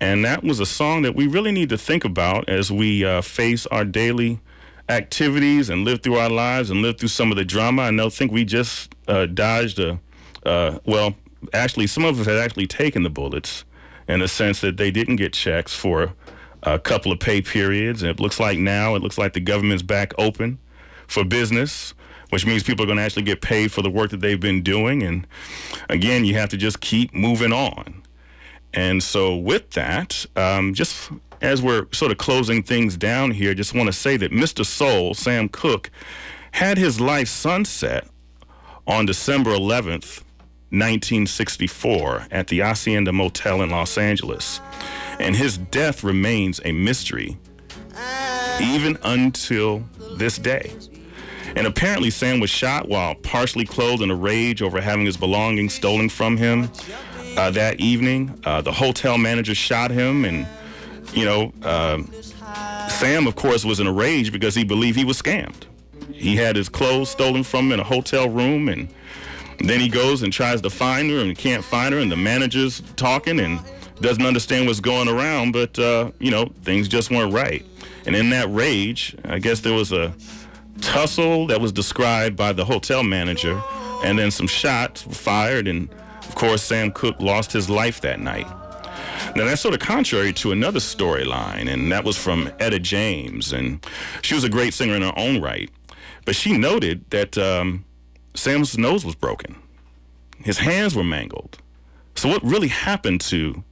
And 0.01 0.24
that 0.24 0.42
was 0.42 0.61
a 0.61 0.66
song 0.66 1.03
that 1.03 1.14
we 1.14 1.26
really 1.26 1.53
need 1.53 1.70
to 1.70 1.78
think 1.78 2.05
about 2.05 2.49
as 2.49 2.70
we 2.70 3.05
uh, 3.05 3.22
face 3.22 3.66
our 3.66 3.84
daily 3.84 4.40
activities 4.88 5.70
and 5.70 5.84
live 5.84 6.03
through 6.03 6.16
our 6.16 6.28
lives 6.28 6.70
and 6.70 6.82
live 6.82 6.99
through 6.99 7.09
some 7.09 7.30
of 7.30 7.36
the 7.36 7.44
drama. 7.44 7.82
I 7.82 7.90
know, 7.90 8.11
think 8.11 8.30
we 8.30 8.44
just 8.44 8.94
uh, 9.09 9.26
dodged 9.26 9.78
a, 9.78 9.99
uh, 10.44 10.78
well, 10.84 11.14
actually, 11.53 11.86
some 11.86 12.05
of 12.05 12.20
us 12.20 12.26
had 12.26 12.36
actually 12.36 12.66
taken 12.66 13.03
the 13.03 13.11
bullets 13.11 13.64
in 14.07 14.20
the 14.20 14.28
sense 14.28 14.61
that 14.61 14.76
they 14.76 14.90
didn't 14.90 15.16
get 15.16 15.32
checks 15.32 15.74
for 15.74 16.12
a 16.62 16.78
couple 16.78 17.11
of 17.11 17.18
pay 17.18 17.40
periods. 17.40 18.03
And 18.03 18.11
it 18.11 18.20
looks 18.20 18.38
like 18.38 18.59
now, 18.59 18.94
it 18.94 19.03
looks 19.03 19.18
like 19.18 19.32
the 19.32 19.40
government's 19.40 19.82
back 19.82 20.12
open 20.18 20.59
for 21.07 21.24
business, 21.24 21.94
which 22.30 22.44
means 22.47 22.62
people 22.62 22.84
are 22.84 22.86
going 22.86 22.99
to 22.99 23.03
actually 23.05 23.22
get 23.22 23.40
paid 23.40 23.72
for 23.72 23.82
the 23.82 23.90
work 23.90 24.11
that 24.11 24.20
they've 24.20 24.40
been 24.40 24.62
doing. 24.62 25.03
And 25.03 25.26
again, 25.88 26.24
you 26.24 26.34
have 26.34 26.51
to 26.51 26.57
just 26.57 26.80
keep 26.80 27.14
moving 27.14 27.53
on. 27.53 28.03
And 28.77 29.03
so, 29.03 29.35
with 29.35 29.70
that, 29.70 30.27
um, 30.37 30.74
just 30.74 31.11
as 31.41 31.62
we're 31.62 31.87
sort 31.93 32.12
of 32.12 32.18
closing 32.18 32.62
things 32.62 32.97
down 32.99 33.31
here, 33.31 33.55
just 33.55 33.74
want 33.74 33.87
to 33.87 33.93
say 33.93 34.18
that 34.18 34.31
Mr. 34.31 34.66
Soul, 34.66 35.14
Sam 35.14 35.49
Cooke, 35.49 35.91
had 36.53 36.77
his 36.77 37.01
life 37.01 37.29
sunset 37.29 38.07
on 38.87 39.07
December 39.07 39.51
11th, 39.51 40.22
1964, 40.70 42.27
at 42.31 42.49
the 42.49 42.61
Hacienda 42.61 43.14
Motel 43.14 43.62
in 43.62 43.70
Los 43.70 43.97
Angeles. 43.97 44.61
And 45.18 45.35
his 45.35 45.57
death 45.57 46.05
remains 46.05 46.61
a 46.62 46.72
mystery 46.72 47.39
even 48.61 48.99
until 49.03 49.85
this 50.16 50.37
day. 50.37 50.74
And 51.57 51.66
apparently, 51.66 52.11
Sam 52.11 52.41
was 52.41 52.51
shot 52.51 52.89
while 52.89 53.14
partially 53.14 53.64
clothed 53.64 54.03
in 54.03 54.11
a 54.11 54.14
rage 54.14 54.61
over 54.61 54.83
having 54.83 55.07
his 55.07 55.16
belongings 55.16 55.72
stolen 55.72 56.11
from 56.11 56.37
him 56.37 56.70
uh, 57.37 57.51
that 57.51 57.80
evening. 57.80 58.39
Uh, 58.45 58.61
the 58.61 58.72
hotel 58.72 59.18
manager 59.18 59.55
shot 59.55 59.91
him, 59.91 60.24
and, 60.24 60.47
you 61.12 61.24
know, 61.24 61.53
um 61.62 62.11
Sam, 62.89 63.26
of 63.26 63.34
course, 63.34 63.64
was 63.64 63.80
in 63.80 63.87
a 63.87 63.93
rage 63.93 64.32
because 64.32 64.55
he 64.55 64.64
believed 64.64 64.97
he 64.97 65.05
was 65.05 65.20
scammed. 65.20 65.64
He 66.12 66.37
had 66.37 66.57
his 66.57 66.68
clothes 66.68 67.11
stolen 67.11 67.43
from 67.43 67.66
him 67.66 67.72
in 67.72 67.80
a 67.80 67.84
hotel 67.84 68.28
room, 68.28 68.68
and 68.68 68.89
then 69.59 69.80
he 69.80 69.89
goes 69.89 70.22
and 70.22 70.32
tries 70.32 70.61
to 70.62 70.70
find 70.70 71.11
her 71.11 71.18
and 71.18 71.37
can't 71.37 71.64
find 71.64 71.93
her, 71.93 72.01
and 72.01 72.11
the 72.11 72.16
manager's 72.16 72.80
talking, 72.95 73.41
and 73.41 73.61
doesn't 74.01 74.24
understand 74.24 74.66
what's 74.66 74.80
going 74.80 75.09
around, 75.09 75.53
but, 75.53 75.78
uh, 75.78 76.11
you 76.20 76.30
know, 76.30 76.47
things 76.62 76.89
just 76.89 77.11
weren't 77.11 77.32
right. 77.32 77.66
And 78.07 78.14
in 78.14 78.30
that 78.30 78.49
rage, 78.51 79.16
I 79.24 79.39
guess 79.41 79.61
there 79.61 79.74
was 79.74 79.93
a 79.93 80.14
tussle 80.80 81.49
that 81.49 81.61
was 81.61 81.72
described 81.72 82.37
by 82.37 82.53
the 82.53 82.64
hotel 82.64 83.03
manager, 83.03 83.61
and 84.05 84.18
then 84.18 84.30
some 84.30 84.47
shots 84.47 85.07
were 85.07 85.12
fired, 85.12 85.66
and 85.66 85.89
of 86.29 86.35
course, 86.35 86.62
Sam 86.62 86.93
Cooke 86.93 87.20
lost 87.20 87.53
his 87.53 87.68
life 87.70 88.01
that 88.03 88.20
night. 88.20 88.47
Now, 89.35 89.45
that's 89.45 89.61
sort 89.61 89.74
of 89.74 89.81
contrary 89.81 90.33
to 90.35 90.53
another 90.53 90.79
storyline, 90.79 91.70
and 91.70 91.91
that 91.93 92.05
was 92.05 92.16
from 92.16 92.51
Etta 92.59 92.79
James. 92.79 93.53
And 93.53 93.85
she 94.22 94.35
was 94.35 94.45
a 94.45 94.49
great 94.49 94.72
singer 94.72 94.95
in 94.95 95.03
her 95.03 95.12
own 95.16 95.41
right. 95.43 95.70
But 96.24 96.37
she 96.37 96.57
noted 96.57 97.09
that 97.11 97.37
um, 97.37 97.85
Sam's 98.35 98.77
nose 98.79 99.05
was 99.05 99.14
broken, 99.14 99.57
his 100.39 100.59
hands 100.59 100.95
were 100.95 101.05
mangled. 101.05 101.59
So, 102.14 102.29
what 102.29 102.43
really 102.43 102.68
happened 102.68 103.20
to 103.22 103.62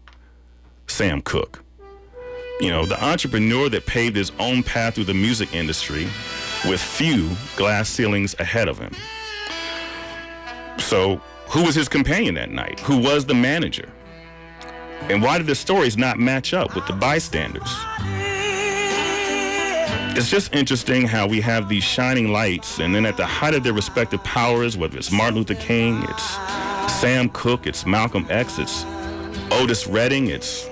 Sam 0.86 1.22
Cooke? 1.22 1.64
You 2.60 2.70
know, 2.70 2.86
the 2.86 3.02
entrepreneur 3.02 3.68
that 3.70 3.86
paved 3.86 4.16
his 4.16 4.30
own 4.38 4.62
path 4.62 4.94
through 4.94 5.04
the 5.04 5.14
music 5.14 5.54
industry 5.54 6.04
with 6.68 6.80
few 6.80 7.30
glass 7.56 7.88
ceilings 7.88 8.34
ahead 8.38 8.68
of 8.68 8.78
him. 8.78 8.92
So, 10.78 11.20
who 11.54 11.62
was 11.62 11.76
his 11.76 11.88
companion 11.88 12.34
that 12.34 12.50
night? 12.50 12.80
Who 12.80 12.98
was 12.98 13.24
the 13.24 13.34
manager? 13.34 13.88
And 15.02 15.22
why 15.22 15.38
did 15.38 15.46
the 15.46 15.54
stories 15.54 15.96
not 15.96 16.18
match 16.18 16.52
up 16.52 16.74
with 16.74 16.84
the 16.88 16.94
bystanders? 16.94 17.70
It's 20.16 20.28
just 20.28 20.52
interesting 20.52 21.06
how 21.06 21.28
we 21.28 21.40
have 21.42 21.68
these 21.68 21.84
shining 21.84 22.32
lights, 22.32 22.80
and 22.80 22.92
then 22.92 23.06
at 23.06 23.16
the 23.16 23.24
height 23.24 23.54
of 23.54 23.62
their 23.62 23.72
respective 23.72 24.22
powers, 24.24 24.76
whether 24.76 24.98
it's 24.98 25.12
Martin 25.12 25.36
Luther 25.36 25.54
King, 25.54 26.02
it's 26.08 26.92
Sam 26.92 27.28
Cooke, 27.28 27.68
it's 27.68 27.86
Malcolm 27.86 28.26
X, 28.30 28.58
it's 28.58 28.84
Otis 29.52 29.86
Redding, 29.86 30.30
it's 30.30 30.64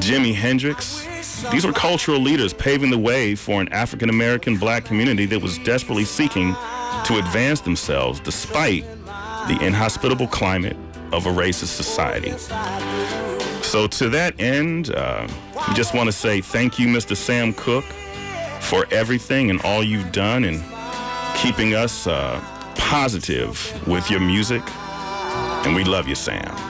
Jimi 0.00 0.34
Hendrix. 0.34 1.06
These 1.50 1.64
were 1.64 1.72
cultural 1.72 2.20
leaders 2.20 2.52
paving 2.52 2.90
the 2.90 2.98
way 2.98 3.34
for 3.34 3.62
an 3.62 3.72
African 3.72 4.10
American 4.10 4.58
black 4.58 4.84
community 4.84 5.24
that 5.24 5.40
was 5.40 5.56
desperately 5.60 6.04
seeking 6.04 6.54
to 7.04 7.16
advance 7.16 7.62
themselves 7.62 8.20
despite 8.20 8.84
the 9.50 9.66
inhospitable 9.66 10.28
climate 10.28 10.76
of 11.12 11.26
a 11.26 11.28
racist 11.28 11.74
society. 11.74 12.30
So, 13.62 13.88
to 13.88 14.08
that 14.10 14.40
end, 14.40 14.94
uh, 14.94 15.26
just 15.74 15.92
want 15.92 16.06
to 16.06 16.12
say 16.12 16.40
thank 16.40 16.78
you, 16.78 16.86
Mr. 16.86 17.16
Sam 17.16 17.52
Cooke, 17.54 17.84
for 18.60 18.86
everything 18.92 19.50
and 19.50 19.60
all 19.62 19.82
you've 19.82 20.12
done 20.12 20.44
and 20.44 20.62
keeping 21.36 21.74
us 21.74 22.06
uh, 22.06 22.40
positive 22.76 23.88
with 23.88 24.08
your 24.08 24.20
music. 24.20 24.62
And 25.64 25.74
we 25.74 25.82
love 25.84 26.06
you, 26.06 26.14
Sam. 26.14 26.69